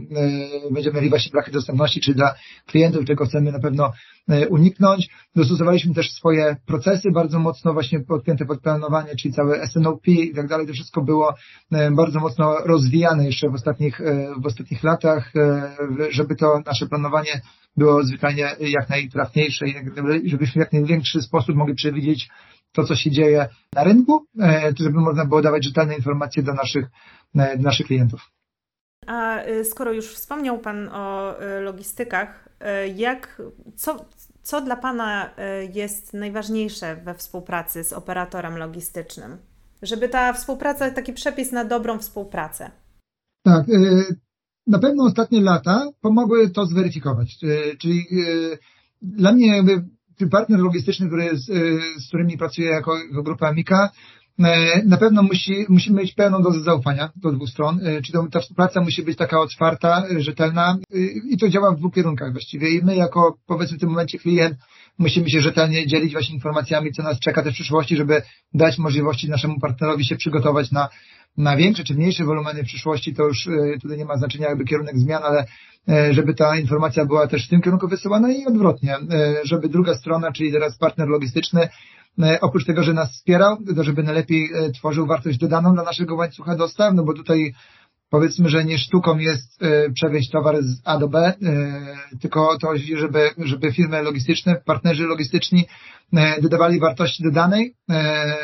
będziemy 0.71 0.95
mieli 0.95 1.09
właśnie 1.09 1.31
braki 1.31 1.51
dostępności, 1.51 2.01
czy 2.01 2.13
dla 2.13 2.35
klientów, 2.67 3.05
czego 3.05 3.25
chcemy 3.25 3.51
na 3.51 3.59
pewno 3.59 3.91
e, 4.29 4.47
uniknąć. 4.47 5.09
Dostosowaliśmy 5.35 5.93
też 5.93 6.11
swoje 6.11 6.55
procesy 6.65 7.11
bardzo 7.11 7.39
mocno 7.39 7.73
właśnie 7.73 7.99
podpięte 7.99 8.45
pod 8.45 8.61
planowanie, 8.61 9.15
czyli 9.15 9.33
całe 9.33 9.67
SNOP 9.67 10.07
i 10.07 10.33
tak 10.35 10.47
dalej. 10.47 10.67
To 10.67 10.73
wszystko 10.73 11.01
było 11.01 11.33
e, 11.71 11.91
bardzo 11.91 12.19
mocno 12.19 12.57
rozwijane 12.65 13.25
jeszcze 13.25 13.49
w 13.49 13.53
ostatnich, 13.53 14.01
w 14.41 14.45
ostatnich 14.45 14.83
latach, 14.83 15.33
żeby 16.09 16.35
to 16.35 16.61
nasze 16.65 16.87
planowanie 16.87 17.41
było 17.77 18.03
zwyczajnie 18.03 18.55
jak 18.59 18.89
najtrafniejsze 18.89 19.65
i 20.23 20.29
żebyśmy 20.29 20.59
w 20.59 20.63
jak 20.63 20.73
największy 20.73 21.21
sposób 21.21 21.55
mogli 21.55 21.75
przewidzieć 21.75 22.29
to, 22.71 22.83
co 22.83 22.95
się 22.95 23.11
dzieje 23.11 23.47
na 23.73 23.83
rynku, 23.83 24.25
e, 24.41 24.73
żeby 24.79 24.99
można 24.99 25.25
było 25.25 25.41
dawać 25.41 25.65
rzetelne 25.65 25.95
informacje 25.95 26.43
do 26.43 26.53
naszych, 26.53 26.85
e, 27.35 27.57
do 27.57 27.63
naszych 27.63 27.87
klientów. 27.87 28.31
A 29.07 29.45
y, 29.47 29.65
skoro 29.65 29.93
już 29.93 30.15
wspomniał 30.15 30.59
Pan 30.59 30.89
o 30.89 31.35
y, 31.41 31.61
logistykach, 31.61 32.49
y, 32.85 32.87
jak, 32.87 33.41
co, 33.75 34.05
co 34.41 34.61
dla 34.61 34.75
Pana 34.75 35.29
jest 35.73 36.13
najważniejsze 36.13 36.95
we 36.95 37.13
współpracy 37.13 37.83
z 37.83 37.93
operatorem 37.93 38.57
logistycznym? 38.57 39.37
Żeby 39.81 40.09
ta 40.09 40.33
współpraca, 40.33 40.91
taki 40.91 41.13
przepis 41.13 41.51
na 41.51 41.65
dobrą 41.65 41.99
współpracę. 41.99 42.71
Tak, 43.43 43.65
na 44.67 44.79
pewno 44.79 45.03
ostatnie 45.03 45.41
lata 45.41 45.89
pomogły 46.01 46.49
to 46.49 46.65
zweryfikować. 46.65 47.37
Czyli 47.79 48.07
dla 49.01 49.31
mnie 49.31 49.55
jakby 49.55 49.85
partner 50.27 50.59
logistyczny, 50.59 51.07
który 51.07 51.23
jest, 51.23 51.49
y, 51.49 51.79
z 51.99 52.07
którymi 52.07 52.37
pracuję 52.37 52.69
jako, 52.69 52.97
jako 52.97 53.23
grupa 53.23 53.47
Amika, 53.47 53.89
e, 54.39 54.83
na 54.85 54.97
pewno 54.97 55.23
musi, 55.23 55.65
musimy 55.69 56.01
mieć 56.01 56.13
pełną 56.13 56.41
dozę 56.41 56.63
zaufania 56.63 57.09
do 57.15 57.31
dwóch 57.31 57.49
stron, 57.49 57.79
e, 57.83 58.01
czyli 58.01 58.17
ta 58.31 58.39
współpraca 58.39 58.81
musi 58.81 59.03
być 59.03 59.17
taka 59.17 59.39
otwarta, 59.39 60.03
rzetelna 60.17 60.77
i 61.29 61.37
to 61.37 61.49
działa 61.49 61.71
w 61.71 61.77
dwóch 61.77 61.93
kierunkach 61.93 62.31
właściwie. 62.31 62.69
I 62.69 62.83
my 62.83 62.95
jako 62.95 63.37
powiedzmy 63.47 63.77
w 63.77 63.79
tym 63.79 63.89
momencie 63.89 64.19
klient 64.19 64.57
musimy 64.97 65.29
się 65.29 65.41
rzetelnie 65.41 65.87
dzielić 65.87 66.11
właśnie 66.11 66.35
informacjami, 66.35 66.91
co 66.91 67.03
nas 67.03 67.19
czeka 67.19 67.43
też 67.43 67.53
w 67.53 67.55
przyszłości, 67.55 67.97
żeby 67.97 68.21
dać 68.53 68.77
możliwości 68.77 69.29
naszemu 69.29 69.59
partnerowi 69.59 70.05
się 70.05 70.15
przygotować 70.15 70.71
na, 70.71 70.89
na 71.37 71.57
większe 71.57 71.83
czy 71.83 71.93
mniejsze 71.93 72.25
wolumeny 72.25 72.63
w 72.63 72.67
przyszłości, 72.67 73.13
to 73.13 73.23
już 73.23 73.47
e, 73.47 73.79
tutaj 73.81 73.97
nie 73.97 74.05
ma 74.05 74.17
znaczenia 74.17 74.49
jakby 74.49 74.65
kierunek 74.65 74.97
zmian, 74.97 75.23
ale 75.23 75.45
E, 75.89 76.13
żeby 76.13 76.33
ta 76.33 76.57
informacja 76.57 77.05
była 77.05 77.27
też 77.27 77.45
w 77.45 77.49
tym 77.49 77.61
kierunku 77.61 77.87
wysyłana 77.87 78.31
i 78.31 78.45
odwrotnie, 78.45 78.95
e, 78.95 79.35
żeby 79.43 79.69
druga 79.69 79.93
strona, 79.93 80.31
czyli 80.31 80.51
teraz 80.51 80.77
partner 80.77 81.07
logistyczny, 81.07 81.69
oprócz 82.41 82.65
tego, 82.65 82.83
że 82.83 82.93
nas 82.93 83.11
wspierał, 83.11 83.57
to 83.75 83.83
żeby 83.83 84.03
najlepiej 84.03 84.49
tworzył 84.73 85.07
wartość 85.07 85.37
dodaną 85.37 85.73
dla 85.73 85.83
naszego 85.83 86.15
łańcucha 86.15 86.55
dostaw, 86.55 86.93
no 86.93 87.03
bo 87.03 87.13
tutaj 87.13 87.53
powiedzmy, 88.09 88.49
że 88.49 88.65
nie 88.65 88.77
sztuką 88.77 89.17
jest 89.17 89.59
przewieźć 89.93 90.31
towar 90.31 90.63
z 90.63 90.81
A 90.85 90.97
do 90.97 91.07
B, 91.07 91.33
tylko 92.21 92.57
to 92.57 92.67
chodzi, 92.67 92.97
żeby, 92.97 93.29
żeby 93.37 93.71
firmy 93.73 94.01
logistyczne, 94.01 94.61
partnerzy 94.65 95.03
logistyczni 95.03 95.65
dodawali 96.41 96.79
wartości 96.79 97.23
dodanej 97.23 97.75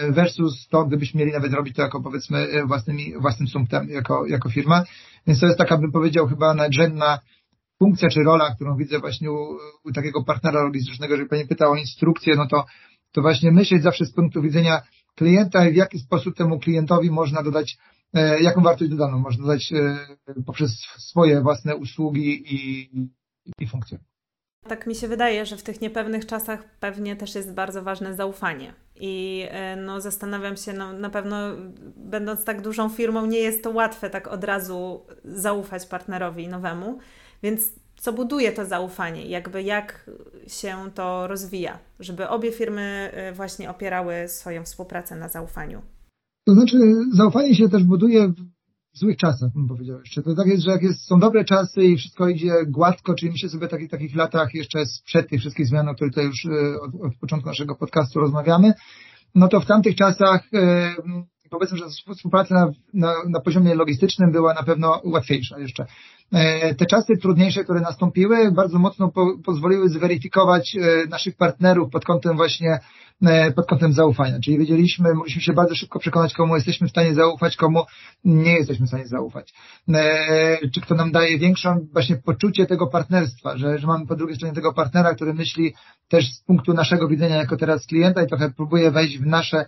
versus 0.09 0.67
to, 0.67 0.85
gdybyśmy 0.85 1.19
mieli 1.19 1.31
nawet 1.31 1.53
robić 1.53 1.75
to 1.75 1.81
jako 1.81 2.01
powiedzmy 2.01 2.47
własnymi, 2.67 3.13
własnym 3.21 3.47
sumptem 3.47 3.89
jako, 3.89 4.25
jako 4.25 4.49
firma. 4.49 4.83
Więc 5.27 5.39
to 5.39 5.45
jest 5.45 5.57
taka, 5.57 5.77
bym 5.77 5.91
powiedział, 5.91 6.27
chyba 6.27 6.53
nadrzędna 6.53 7.19
funkcja 7.79 8.09
czy 8.09 8.23
rola, 8.23 8.55
którą 8.55 8.77
widzę 8.77 8.99
właśnie 8.99 9.31
u, 9.31 9.57
u 9.83 9.91
takiego 9.91 10.23
partnera 10.23 10.63
logistycznego, 10.63 11.13
jeżeli 11.13 11.29
Pani 11.29 11.47
pyta 11.47 11.67
o 11.67 11.75
instrukcję, 11.75 12.35
no 12.35 12.47
to, 12.47 12.65
to 13.11 13.21
właśnie 13.21 13.51
myśleć 13.51 13.83
zawsze 13.83 14.05
z 14.05 14.13
punktu 14.13 14.41
widzenia 14.41 14.81
klienta 15.15 15.67
i 15.67 15.73
w 15.73 15.75
jaki 15.75 15.99
sposób 15.99 16.35
temu 16.35 16.59
klientowi 16.59 17.11
można 17.11 17.43
dodać, 17.43 17.77
jaką 18.41 18.61
wartość 18.61 18.91
dodaną 18.91 19.19
można 19.19 19.43
dodać 19.43 19.73
e, 19.73 20.43
poprzez 20.45 20.71
swoje 20.97 21.41
własne 21.41 21.75
usługi 21.75 22.55
i, 22.55 22.89
i 23.59 23.67
funkcje. 23.67 23.99
Tak 24.67 24.87
mi 24.87 24.95
się 24.95 25.07
wydaje, 25.07 25.45
że 25.45 25.57
w 25.57 25.63
tych 25.63 25.81
niepewnych 25.81 26.25
czasach 26.25 26.63
pewnie 26.79 27.15
też 27.15 27.35
jest 27.35 27.53
bardzo 27.53 27.83
ważne 27.83 28.15
zaufanie. 28.15 28.73
I 28.95 29.45
e, 29.49 29.75
no, 29.75 30.01
zastanawiam 30.01 30.57
się, 30.57 30.73
no, 30.73 30.93
na 30.93 31.09
pewno 31.09 31.37
będąc 31.95 32.43
tak 32.43 32.61
dużą 32.61 32.89
firmą, 32.89 33.25
nie 33.25 33.39
jest 33.39 33.63
to 33.63 33.71
łatwe 33.71 34.09
tak 34.09 34.27
od 34.27 34.43
razu 34.43 35.05
zaufać 35.23 35.85
partnerowi 35.85 36.47
nowemu. 36.47 36.99
Więc 37.43 37.71
co 37.95 38.13
buduje 38.13 38.51
to 38.51 38.65
zaufanie? 38.65 39.25
Jakby 39.25 39.63
jak 39.63 40.09
się 40.47 40.77
to 40.95 41.27
rozwija, 41.27 41.79
żeby 41.99 42.27
obie 42.27 42.51
firmy 42.51 43.11
e, 43.13 43.33
właśnie 43.33 43.69
opierały 43.69 44.27
swoją 44.27 44.63
współpracę 44.63 45.15
na 45.15 45.29
zaufaniu? 45.29 45.81
To 46.45 46.53
znaczy, 46.53 46.77
zaufanie 47.13 47.55
się 47.55 47.69
też 47.69 47.83
buduje 47.83 48.33
w 48.93 48.97
złych 48.97 49.17
czasach, 49.17 49.49
bym 49.55 49.67
powiedział 49.67 49.99
jeszcze. 49.99 50.23
To 50.23 50.35
tak 50.35 50.47
jest, 50.47 50.63
że 50.63 50.71
jak 50.71 50.83
jest, 50.83 51.07
są 51.07 51.19
dobre 51.19 51.45
czasy 51.45 51.83
i 51.83 51.97
wszystko 51.97 52.29
idzie 52.29 52.51
gładko, 52.67 53.15
czyli 53.15 53.31
myślę 53.31 53.49
sobie 53.49 53.65
o 53.65 53.69
takich, 53.69 53.89
takich 53.89 54.15
latach 54.15 54.53
jeszcze 54.53 54.85
sprzed 54.85 55.29
tych 55.29 55.39
wszystkich 55.39 55.67
zmian, 55.67 55.89
o 55.89 55.95
których 55.95 56.13
tutaj 56.13 56.25
już 56.25 56.45
e, 56.45 56.81
od, 56.81 56.95
od 56.95 57.17
początku 57.21 57.49
naszego 57.49 57.75
podcastu 57.75 58.19
rozmawiamy, 58.19 58.73
no 59.35 59.47
to 59.47 59.59
w 59.59 59.65
tamtych 59.65 59.95
czasach 59.95 60.47
e, 60.53 60.95
powiedzmy, 61.59 61.77
że 61.77 62.13
współpraca 62.15 62.55
na, 62.55 62.71
na, 62.93 63.13
na 63.29 63.39
poziomie 63.39 63.75
logistycznym 63.75 64.31
była 64.31 64.53
na 64.53 64.63
pewno 64.63 65.01
łatwiejsza 65.03 65.59
jeszcze. 65.59 65.85
E, 66.33 66.75
te 66.75 66.85
czasy 66.85 67.17
trudniejsze, 67.21 67.63
które 67.63 67.81
nastąpiły, 67.81 68.51
bardzo 68.51 68.79
mocno 68.79 69.11
po, 69.11 69.37
pozwoliły 69.45 69.89
zweryfikować 69.89 70.77
naszych 71.09 71.37
partnerów 71.37 71.91
pod 71.91 72.05
kątem 72.05 72.37
właśnie 72.37 72.79
E, 73.23 73.51
pod 73.51 73.65
kątem 73.65 73.93
zaufania. 73.93 74.39
Czyli 74.39 74.57
wiedzieliśmy, 74.57 75.13
mogliśmy 75.13 75.41
się 75.41 75.53
bardzo 75.53 75.75
szybko 75.75 75.99
przekonać, 75.99 76.33
komu 76.33 76.55
jesteśmy 76.55 76.87
w 76.87 76.91
stanie 76.91 77.13
zaufać, 77.13 77.57
komu 77.57 77.83
nie 78.25 78.53
jesteśmy 78.53 78.85
w 78.85 78.89
stanie 78.89 79.07
zaufać. 79.07 79.53
E, 79.93 80.69
czy 80.73 80.81
kto 80.81 80.95
nam 80.95 81.11
daje 81.11 81.37
większą 81.37 81.87
właśnie 81.93 82.15
poczucie 82.15 82.65
tego 82.65 82.87
partnerstwa, 82.87 83.57
że, 83.57 83.79
że 83.79 83.87
mamy 83.87 84.05
po 84.05 84.15
drugiej 84.15 84.35
stronie 84.35 84.55
tego 84.55 84.73
partnera, 84.73 85.15
który 85.15 85.33
myśli 85.33 85.73
też 86.07 86.33
z 86.33 86.43
punktu 86.43 86.73
naszego 86.73 87.07
widzenia 87.07 87.35
jako 87.35 87.57
teraz 87.57 87.85
klienta 87.85 88.23
i 88.23 88.27
trochę 88.27 88.51
próbuje 88.51 88.91
wejść 88.91 89.17
w 89.17 89.25
nasze 89.25 89.57
e, 89.57 89.65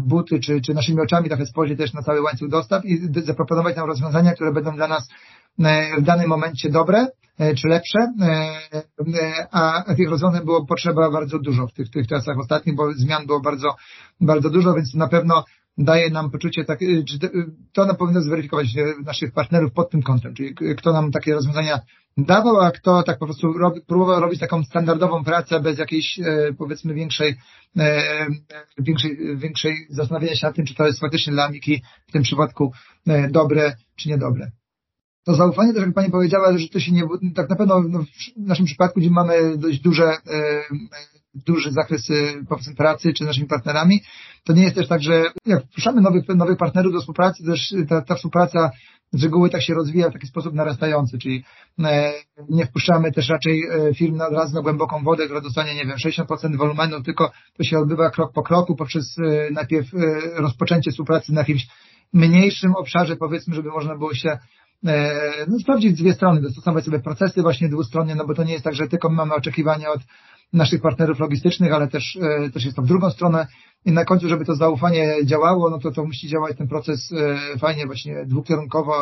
buty, 0.00 0.40
czy, 0.40 0.60
czy 0.60 0.74
naszymi 0.74 1.00
oczami 1.00 1.28
trochę 1.28 1.46
spojrzeć 1.46 1.78
też 1.78 1.92
na 1.92 2.02
cały 2.02 2.22
łańcuch 2.22 2.50
dostaw 2.50 2.84
i 2.84 3.00
zaproponować 3.24 3.76
nam 3.76 3.86
rozwiązania, 3.86 4.32
które 4.34 4.52
będą 4.52 4.76
dla 4.76 4.88
nas 4.88 5.08
w 5.98 6.02
danym 6.02 6.28
momencie 6.28 6.70
dobre, 6.70 7.06
E, 7.38 7.54
czy 7.54 7.68
lepsze, 7.68 7.98
e, 8.20 8.82
e, 9.22 9.46
a 9.50 9.94
tych 9.94 10.10
rozwiązań 10.10 10.44
było 10.44 10.66
potrzeba 10.66 11.10
bardzo 11.10 11.38
dużo 11.38 11.66
w 11.66 11.72
tych, 11.72 11.90
tych 11.90 12.06
czasach 12.06 12.38
ostatnich, 12.38 12.76
bo 12.76 12.92
zmian 12.92 13.26
było 13.26 13.40
bardzo, 13.40 13.76
bardzo 14.20 14.50
dużo, 14.50 14.74
więc 14.74 14.94
na 14.94 15.08
pewno 15.08 15.44
daje 15.78 16.10
nam 16.10 16.30
poczucie, 16.30 16.64
tak, 16.64 16.78
to 17.72 17.86
nam 17.86 17.96
powinno 17.96 18.20
zweryfikować 18.20 18.66
naszych 19.04 19.32
partnerów 19.32 19.72
pod 19.72 19.90
tym 19.90 20.02
kątem, 20.02 20.34
czyli 20.34 20.54
kto 20.76 20.92
nam 20.92 21.10
takie 21.10 21.34
rozwiązania 21.34 21.80
dawał, 22.16 22.60
a 22.60 22.70
kto 22.70 23.02
tak 23.02 23.18
po 23.18 23.26
prostu 23.26 23.54
próbował 23.86 24.20
robić 24.20 24.40
taką 24.40 24.64
standardową 24.64 25.24
pracę 25.24 25.60
bez 25.60 25.78
jakiejś 25.78 26.18
e, 26.18 26.52
powiedzmy 26.58 26.94
większej, 26.94 27.36
e, 27.76 28.26
większej, 28.78 29.36
większej 29.36 29.86
zastanawiania 29.90 30.36
się 30.36 30.46
nad 30.46 30.56
tym, 30.56 30.66
czy 30.66 30.74
to 30.74 30.86
jest 30.86 31.00
faktycznie 31.00 31.32
dla 31.32 31.44
Amiki 31.44 31.82
w 32.08 32.12
tym 32.12 32.22
przypadku 32.22 32.72
e, 33.06 33.30
dobre 33.30 33.76
czy 33.96 34.08
niedobre. 34.08 34.50
To 35.24 35.34
zaufanie 35.34 35.74
też, 35.74 35.82
jak 35.82 35.94
Pani 35.94 36.10
powiedziała, 36.10 36.58
że 36.58 36.68
to 36.68 36.80
się 36.80 36.92
nie, 36.92 37.02
tak 37.34 37.50
na 37.50 37.56
pewno 37.56 37.82
no, 37.88 38.04
w 38.36 38.46
naszym 38.46 38.66
przypadku, 38.66 39.00
gdzie 39.00 39.10
mamy 39.10 39.58
dość 39.58 39.80
duże, 39.80 40.16
duży 41.46 41.72
zakres 41.72 42.08
powiedzmy 42.48 42.74
pracy 42.74 43.12
czy 43.12 43.24
naszymi 43.24 43.46
partnerami, 43.46 44.02
to 44.44 44.52
nie 44.52 44.62
jest 44.62 44.74
też 44.74 44.88
tak, 44.88 45.02
że 45.02 45.24
jak 45.46 45.64
wpuszczamy 45.64 46.00
nowych, 46.00 46.28
nowych 46.28 46.58
partnerów 46.58 46.92
do 46.92 47.00
współpracy, 47.00 47.44
też 47.44 47.74
ta, 47.88 48.02
ta 48.02 48.14
współpraca 48.14 48.70
z 49.12 49.24
reguły 49.24 49.50
tak 49.50 49.62
się 49.62 49.74
rozwija 49.74 50.10
w 50.10 50.12
taki 50.12 50.26
sposób 50.26 50.54
narastający, 50.54 51.18
czyli 51.18 51.44
e, 51.84 52.12
nie 52.48 52.66
wpuszczamy 52.66 53.12
też 53.12 53.28
raczej 53.28 53.62
e, 53.64 53.94
firm 53.94 54.20
od 54.20 54.32
razu 54.32 54.54
na 54.54 54.62
głęboką 54.62 55.04
wodę, 55.04 55.24
która 55.24 55.40
dostanie, 55.40 55.74
nie 55.74 55.86
wiem, 55.86 55.96
60% 55.96 56.56
wolumenu, 56.56 57.02
tylko 57.02 57.32
to 57.56 57.64
się 57.64 57.78
odbywa 57.78 58.10
krok 58.10 58.32
po 58.32 58.42
kroku 58.42 58.76
poprzez 58.76 59.18
e, 59.18 59.50
najpierw 59.50 59.86
rozpoczęcie 60.34 60.90
współpracy 60.90 61.32
na 61.32 61.40
jakimś 61.40 61.66
mniejszym 62.12 62.74
obszarze, 62.74 63.16
powiedzmy, 63.16 63.54
żeby 63.54 63.70
można 63.70 63.96
było 63.96 64.14
się 64.14 64.38
no, 65.48 65.58
sprawdzić 65.60 66.00
dwie 66.00 66.12
strony, 66.12 66.40
dostosować 66.40 66.84
sobie 66.84 67.00
procesy 67.00 67.42
właśnie 67.42 67.68
dwustronnie, 67.68 68.14
no 68.14 68.26
bo 68.26 68.34
to 68.34 68.44
nie 68.44 68.52
jest 68.52 68.64
tak, 68.64 68.74
że 68.74 68.88
tylko 68.88 69.10
my 69.10 69.16
mamy 69.16 69.34
oczekiwania 69.34 69.90
od 69.90 70.00
naszych 70.52 70.82
partnerów 70.82 71.20
logistycznych, 71.20 71.72
ale 71.72 71.88
też, 71.88 72.18
też 72.54 72.64
jest 72.64 72.76
to 72.76 72.82
w 72.82 72.86
drugą 72.86 73.10
stronę. 73.10 73.46
I 73.84 73.92
na 73.92 74.04
końcu, 74.04 74.28
żeby 74.28 74.44
to 74.44 74.54
zaufanie 74.54 75.14
działało, 75.24 75.70
no 75.70 75.78
to 75.78 75.90
to 75.90 76.04
musi 76.04 76.28
działać 76.28 76.56
ten 76.56 76.68
proces 76.68 77.12
e, 77.12 77.58
fajnie, 77.58 77.86
właśnie 77.86 78.24
dwukierunkowo, 78.26 78.94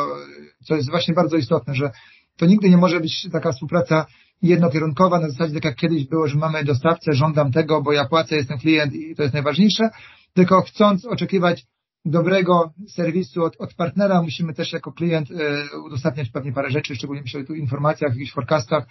co 0.65 0.75
jest 0.75 0.89
właśnie 0.89 1.13
bardzo 1.13 1.37
istotne, 1.37 1.75
że 1.75 1.91
to 2.37 2.45
nigdy 2.45 2.69
nie 2.69 2.77
może 2.77 2.99
być 2.99 3.27
taka 3.31 3.51
współpraca 3.51 4.05
jednokierunkowa 4.41 5.19
na 5.19 5.29
zasadzie 5.29 5.53
tak 5.53 5.65
jak 5.65 5.75
kiedyś 5.75 6.07
było, 6.07 6.27
że 6.27 6.37
mamy 6.37 6.63
dostawcę, 6.63 7.13
żądam 7.13 7.51
tego, 7.51 7.81
bo 7.81 7.93
ja 7.93 8.05
płacę, 8.05 8.35
jestem 8.35 8.59
klient 8.59 8.93
i 8.93 9.15
to 9.15 9.23
jest 9.23 9.33
najważniejsze, 9.33 9.89
tylko 10.33 10.61
chcąc 10.61 11.05
oczekiwać 11.05 11.65
dobrego 12.05 12.73
serwisu 12.87 13.43
od, 13.43 13.55
od 13.59 13.73
partnera, 13.73 14.21
musimy 14.21 14.53
też 14.53 14.73
jako 14.73 14.91
klient 14.91 15.31
e, 15.31 15.79
udostępniać 15.79 16.29
pewnie 16.29 16.53
parę 16.53 16.69
rzeczy, 16.69 16.95
szczególnie 16.95 17.21
myślę 17.21 17.43
tu 17.43 17.53
o 17.53 17.55
informacjach, 17.55 18.11
jakichś 18.11 18.33
forecastach, 18.33 18.85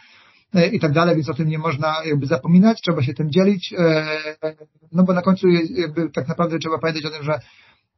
E, 0.54 0.68
i 0.68 0.80
tak 0.80 0.92
dalej, 0.92 1.14
więc 1.14 1.28
o 1.28 1.34
tym 1.34 1.48
nie 1.48 1.58
można 1.58 1.96
jakby 2.04 2.26
zapominać, 2.26 2.80
trzeba 2.80 3.02
się 3.02 3.14
tym 3.14 3.30
dzielić, 3.30 3.74
e, 3.78 4.06
no 4.92 5.02
bo 5.02 5.12
na 5.12 5.22
końcu 5.22 5.48
jakby 5.76 6.10
tak 6.10 6.28
naprawdę 6.28 6.58
trzeba 6.58 6.78
pamiętać 6.78 7.04
o 7.04 7.10
tym, 7.10 7.22
że 7.22 7.40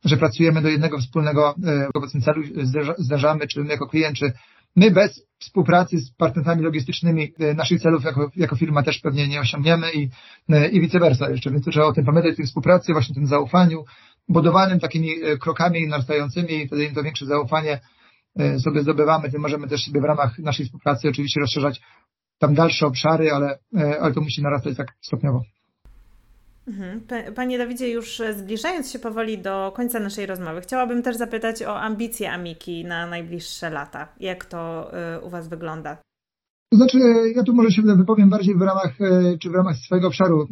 że 0.05 0.17
pracujemy 0.17 0.63
do 0.63 0.69
jednego 0.69 0.99
wspólnego 0.99 1.55
powiedzmy 1.95 2.21
celu, 2.21 2.43
zdarzamy, 2.99 3.47
czy 3.47 3.61
my 3.61 3.69
jako 3.69 3.87
klient, 3.87 4.17
czy 4.17 4.33
my 4.77 4.91
bez 4.91 5.27
współpracy 5.39 5.99
z 5.99 6.11
partnerami 6.11 6.63
logistycznymi 6.63 7.33
naszych 7.57 7.81
celów 7.81 8.05
jako, 8.05 8.31
jako 8.37 8.57
firma 8.57 8.83
też 8.83 8.99
pewnie 8.99 9.29
nie 9.29 9.41
osiągniemy 9.41 9.93
i, 9.93 10.11
i 10.73 10.81
vice 10.81 10.99
versa 10.99 11.31
jeszcze, 11.31 11.51
więc 11.51 11.65
trzeba 11.65 11.87
o 11.87 11.93
tym 11.93 12.05
pamiętać, 12.05 12.33
o 12.33 12.37
tej 12.37 12.47
współpracy, 12.47 12.93
właśnie 12.93 13.15
tym 13.15 13.27
zaufaniu, 13.27 13.85
budowanym 14.29 14.81
takimi 14.81 15.11
krokami 15.41 15.89
narastającymi, 15.89 16.67
wtedy 16.67 16.85
im 16.85 16.95
to 16.95 17.03
większe 17.03 17.27
zaufanie 17.27 17.81
sobie 18.65 18.83
zdobywamy, 18.83 19.31
tym 19.31 19.41
możemy 19.41 19.69
też 19.69 19.85
sobie 19.85 20.01
w 20.01 20.05
ramach 20.05 20.39
naszej 20.39 20.67
współpracy 20.67 21.09
oczywiście 21.09 21.41
rozszerzać 21.41 21.81
tam 22.39 22.55
dalsze 22.55 22.87
obszary, 22.87 23.33
ale, 23.33 23.59
e, 23.77 24.01
ale 24.01 24.15
to 24.15 24.21
musi 24.21 24.43
narastać 24.43 24.77
tak 24.77 24.87
stopniowo. 25.01 25.43
Mhm. 26.69 27.01
Panie 27.35 27.59
Dawidzie, 27.59 27.91
już 27.91 28.23
zbliżając 28.37 28.91
się 28.91 28.99
powoli 28.99 29.39
do 29.39 29.73
końca 29.77 30.01
naszej 30.01 30.27
rozmowy, 30.27 30.61
chciałabym 30.61 31.03
też 31.03 31.17
zapytać 31.17 31.63
o 31.63 31.81
ambicje 31.81 32.33
Amiki 32.33 32.85
na 32.85 33.07
najbliższe 33.07 33.71
lata. 33.71 34.09
Jak 34.21 34.45
to 34.45 34.93
e, 34.93 35.21
u 35.21 35.31
Was 35.31 35.49
wygląda? 35.49 35.97
To 36.71 36.77
znaczy, 36.77 36.99
ja 37.37 37.43
tu 37.43 37.55
może 37.55 37.71
się 37.71 37.83
wypowiem 37.83 38.31
bardziej 38.31 38.55
w 38.57 38.63
ramach, 38.63 39.01
e, 39.01 39.39
czy 39.39 39.51
w 39.51 39.55
ramach 39.55 39.77
swojego 39.77 40.09
obszaru, 40.09 40.49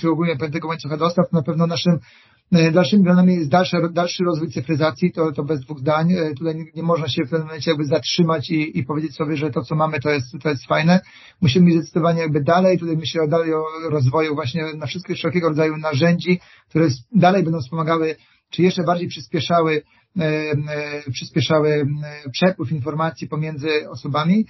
czy 0.00 0.10
ogólnie 0.10 0.36
pojętego 0.36 0.68
łańcucha 0.68 0.96
dostaw. 0.96 1.32
Na 1.32 1.42
pewno 1.42 1.66
naszym 1.66 1.98
E, 1.98 2.37
dalszymi 2.52 3.04
planami 3.04 3.34
jest 3.34 3.50
dalszy, 3.50 3.76
dalszy 3.90 4.24
rozwój 4.24 4.50
cyfryzacji, 4.50 5.12
to, 5.12 5.32
to 5.32 5.44
bez 5.44 5.60
dwóch 5.60 5.78
zdań. 5.78 6.12
E, 6.12 6.34
tutaj 6.34 6.56
nie, 6.56 6.64
nie 6.74 6.82
można 6.82 7.08
się 7.08 7.24
w 7.24 7.30
pewnym 7.30 7.46
momencie 7.46 7.70
jakby 7.70 7.84
zatrzymać 7.84 8.50
i, 8.50 8.78
i 8.78 8.84
powiedzieć 8.84 9.14
sobie, 9.14 9.36
że 9.36 9.50
to, 9.50 9.62
co 9.62 9.74
mamy, 9.74 10.00
to 10.00 10.10
jest, 10.10 10.26
to 10.42 10.48
jest 10.48 10.66
fajne. 10.66 11.00
Musimy 11.40 11.72
zdecydowanie 11.72 12.20
jakby 12.20 12.40
dalej. 12.40 12.78
Tutaj 12.78 12.96
myślę 12.96 13.28
dalej 13.28 13.54
o 13.54 13.64
rozwoju 13.90 14.34
właśnie 14.34 14.64
na 14.76 14.86
wszystkich 14.86 15.16
wszelkiego 15.16 15.48
rodzaju 15.48 15.76
narzędzi, 15.76 16.40
które 16.68 16.88
dalej 17.12 17.42
będą 17.42 17.60
wspomagały, 17.60 18.16
czy 18.50 18.62
jeszcze 18.62 18.82
bardziej 18.82 19.08
przyspieszały 19.08 19.82
E, 20.18 20.52
e, 20.52 21.10
przyspieszały 21.12 21.86
e, 22.26 22.30
przepływ 22.30 22.72
informacji 22.72 23.28
pomiędzy 23.28 23.68
osobami. 23.90 24.46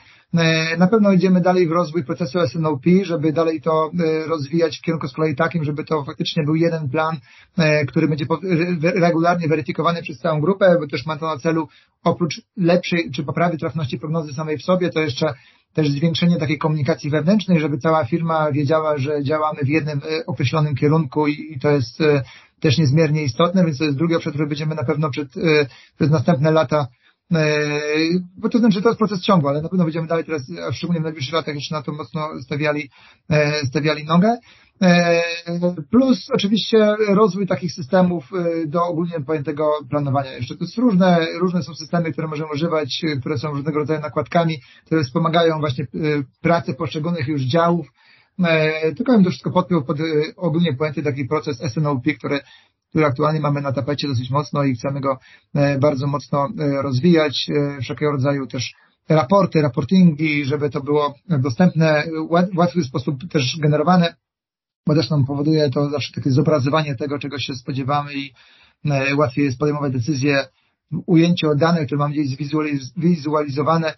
Na 0.78 0.86
pewno 0.86 1.12
idziemy 1.12 1.40
dalej 1.40 1.68
w 1.68 1.72
rozwój 1.72 2.04
procesu 2.04 2.38
SNOP, 2.46 2.82
żeby 3.02 3.32
dalej 3.32 3.60
to 3.60 3.90
rozwijać 4.26 4.78
w 4.78 4.82
kierunku 4.82 5.08
z 5.08 5.12
kolei 5.12 5.36
takim, 5.36 5.64
żeby 5.64 5.84
to 5.84 6.04
faktycznie 6.04 6.44
był 6.44 6.54
jeden 6.54 6.88
plan, 6.88 7.16
który 7.88 8.08
będzie 8.08 8.24
regularnie 8.82 9.48
weryfikowany 9.48 10.02
przez 10.02 10.18
całą 10.18 10.40
grupę, 10.40 10.76
bo 10.80 10.86
też 10.86 11.06
ma 11.06 11.16
to 11.16 11.26
na 11.26 11.38
celu 11.38 11.68
oprócz 12.04 12.40
lepszej 12.56 13.10
czy 13.10 13.24
poprawy 13.24 13.58
trafności 13.58 13.98
prognozy 13.98 14.34
samej 14.34 14.58
w 14.58 14.62
sobie, 14.62 14.90
to 14.90 15.00
jeszcze 15.00 15.34
też 15.74 15.90
zwiększenie 15.90 16.36
takiej 16.36 16.58
komunikacji 16.58 17.10
wewnętrznej, 17.10 17.60
żeby 17.60 17.78
cała 17.78 18.04
firma 18.04 18.52
wiedziała, 18.52 18.98
że 18.98 19.24
działamy 19.24 19.60
w 19.64 19.68
jednym 19.68 20.00
określonym 20.26 20.74
kierunku 20.74 21.26
i 21.26 21.58
to 21.60 21.70
jest 21.70 22.02
też 22.60 22.78
niezmiernie 22.78 23.22
istotne, 23.22 23.64
więc 23.64 23.78
to 23.78 23.84
jest 23.84 23.96
drugi 23.96 24.14
obszar, 24.14 24.32
który 24.32 24.48
będziemy 24.48 24.74
na 24.74 24.84
pewno 24.84 25.10
przed, 25.10 25.36
e, 25.36 25.66
przez 25.96 26.10
następne 26.10 26.50
lata 26.50 26.86
e, 27.32 27.70
bo 28.36 28.48
to 28.48 28.58
znaczy, 28.58 28.82
to 28.82 28.88
jest 28.88 28.98
proces 28.98 29.22
ciągły, 29.22 29.50
ale 29.50 29.62
na 29.62 29.68
pewno 29.68 29.84
będziemy 29.84 30.06
dalej 30.06 30.24
teraz, 30.24 30.42
a 30.68 30.72
szczególnie 30.72 31.00
w 31.00 31.04
najbliższych 31.04 31.34
latach 31.34 31.54
jeszcze 31.54 31.74
na 31.74 31.82
to 31.82 31.92
mocno 31.92 32.28
stawiali, 32.42 32.90
e, 33.30 33.66
stawiali 33.66 34.04
nogę. 34.04 34.38
Plus 35.90 36.30
oczywiście 36.30 36.96
rozwój 37.08 37.46
takich 37.46 37.72
systemów 37.72 38.30
do 38.66 38.84
ogólnie 38.84 39.20
pojętego 39.26 39.70
planowania. 39.90 40.32
Jeszcze 40.32 40.56
to 40.56 40.64
jest 40.64 40.78
różne, 40.78 41.26
różne 41.40 41.62
są 41.62 41.74
systemy, 41.74 42.12
które 42.12 42.28
możemy 42.28 42.50
używać, 42.52 43.02
które 43.20 43.38
są 43.38 43.48
różnego 43.48 43.78
rodzaju 43.78 44.00
nakładkami, 44.00 44.58
które 44.86 45.04
wspomagają 45.04 45.58
właśnie 45.60 45.86
pracę 46.42 46.74
poszczególnych 46.74 47.28
już 47.28 47.42
działów, 47.42 47.86
E, 48.44 48.92
tylko 48.94 49.12
bym 49.12 49.24
to 49.24 49.30
wszystko 49.30 49.50
podpiął 49.50 49.84
pod 49.84 50.00
e, 50.00 50.04
ogólnie 50.36 50.74
pojęty 50.74 51.02
taki 51.02 51.24
proces 51.24 51.58
SNOP, 51.72 52.02
który, 52.18 52.40
który 52.90 53.06
aktualnie 53.06 53.40
mamy 53.40 53.60
na 53.60 53.72
tapecie 53.72 54.08
dosyć 54.08 54.30
mocno 54.30 54.64
i 54.64 54.74
chcemy 54.74 55.00
go 55.00 55.18
e, 55.54 55.78
bardzo 55.78 56.06
mocno 56.06 56.48
rozwijać, 56.82 57.46
wszelkiego 57.82 58.12
rodzaju 58.12 58.46
też 58.46 58.74
raporty, 59.08 59.62
raportingi, 59.62 60.44
żeby 60.44 60.70
to 60.70 60.80
było 60.80 61.14
dostępne, 61.28 62.04
w 62.54 62.58
łatwy 62.58 62.84
sposób 62.84 63.28
też 63.30 63.58
generowane, 63.60 64.14
bo 64.86 64.94
też 64.94 65.10
nam 65.10 65.26
powoduje 65.26 65.70
to 65.70 65.90
zawsze 65.90 66.12
takie 66.12 66.30
zobrazowanie 66.30 66.94
tego, 66.94 67.18
czego 67.18 67.38
się 67.38 67.54
spodziewamy 67.54 68.14
i 68.14 68.32
łatwiej 69.16 69.44
jest 69.44 69.58
podejmować 69.58 69.92
decyzje 69.92 70.46
ujęcie 71.06 71.46
danych, 71.56 71.86
które 71.86 71.98
mam 71.98 72.12
gdzieś 72.12 72.28
zwizualizowane 72.96 73.94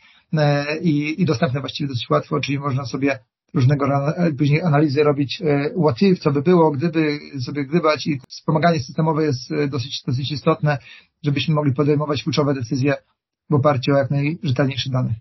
i, 0.82 1.22
i 1.22 1.24
dostępne 1.24 1.60
właściwie 1.60 1.88
dosyć 1.88 2.10
łatwo, 2.10 2.40
czyli 2.40 2.58
można 2.58 2.86
sobie 2.86 3.18
różnego 3.54 3.86
później 4.38 4.62
analizy 4.62 5.02
robić 5.02 5.42
e, 5.42 5.70
if, 6.00 6.20
co 6.20 6.30
by 6.32 6.42
było, 6.42 6.70
gdyby 6.70 7.18
sobie 7.40 7.64
gdybać 7.64 8.06
i 8.06 8.20
wspomaganie 8.28 8.80
systemowe 8.80 9.24
jest 9.24 9.52
e, 9.52 9.68
dosyć, 9.68 10.02
dosyć 10.06 10.32
istotne, 10.32 10.78
żebyśmy 11.22 11.54
mogli 11.54 11.72
podejmować 11.74 12.22
kluczowe 12.22 12.54
decyzje 12.54 12.94
w 13.50 13.54
oparciu 13.54 13.92
o 13.92 13.96
jak 13.96 14.10
najrzetelniejsze 14.10 14.90
dane. 14.90 15.14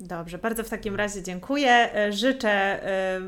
Dobrze, 0.00 0.38
bardzo 0.38 0.64
w 0.64 0.68
takim 0.68 0.96
razie 0.96 1.22
dziękuję. 1.22 1.94
E, 1.94 2.12
życzę 2.12 2.80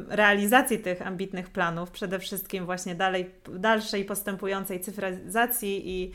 realizacji 0.09 0.79
tych 0.79 1.07
ambitnych 1.07 1.51
planów, 1.51 1.91
przede 1.91 2.19
wszystkim 2.19 2.65
właśnie 2.65 2.95
dalej, 2.95 3.31
dalszej 3.59 4.05
postępującej 4.05 4.81
cyfryzacji 4.81 5.91
i, 5.91 6.13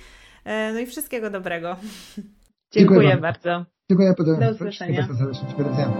no 0.73 0.79
i 0.79 0.85
wszystkiego 0.85 1.29
dobrego. 1.29 1.75
Dziękuję, 2.73 2.99
dziękuję 2.99 3.17
bardzo. 3.17 3.65
Dziękuję. 3.89 4.13
Do 4.39 4.51
usłyszenia. 4.51 5.07
Do 5.07 5.29
usłyszenia. 5.29 5.93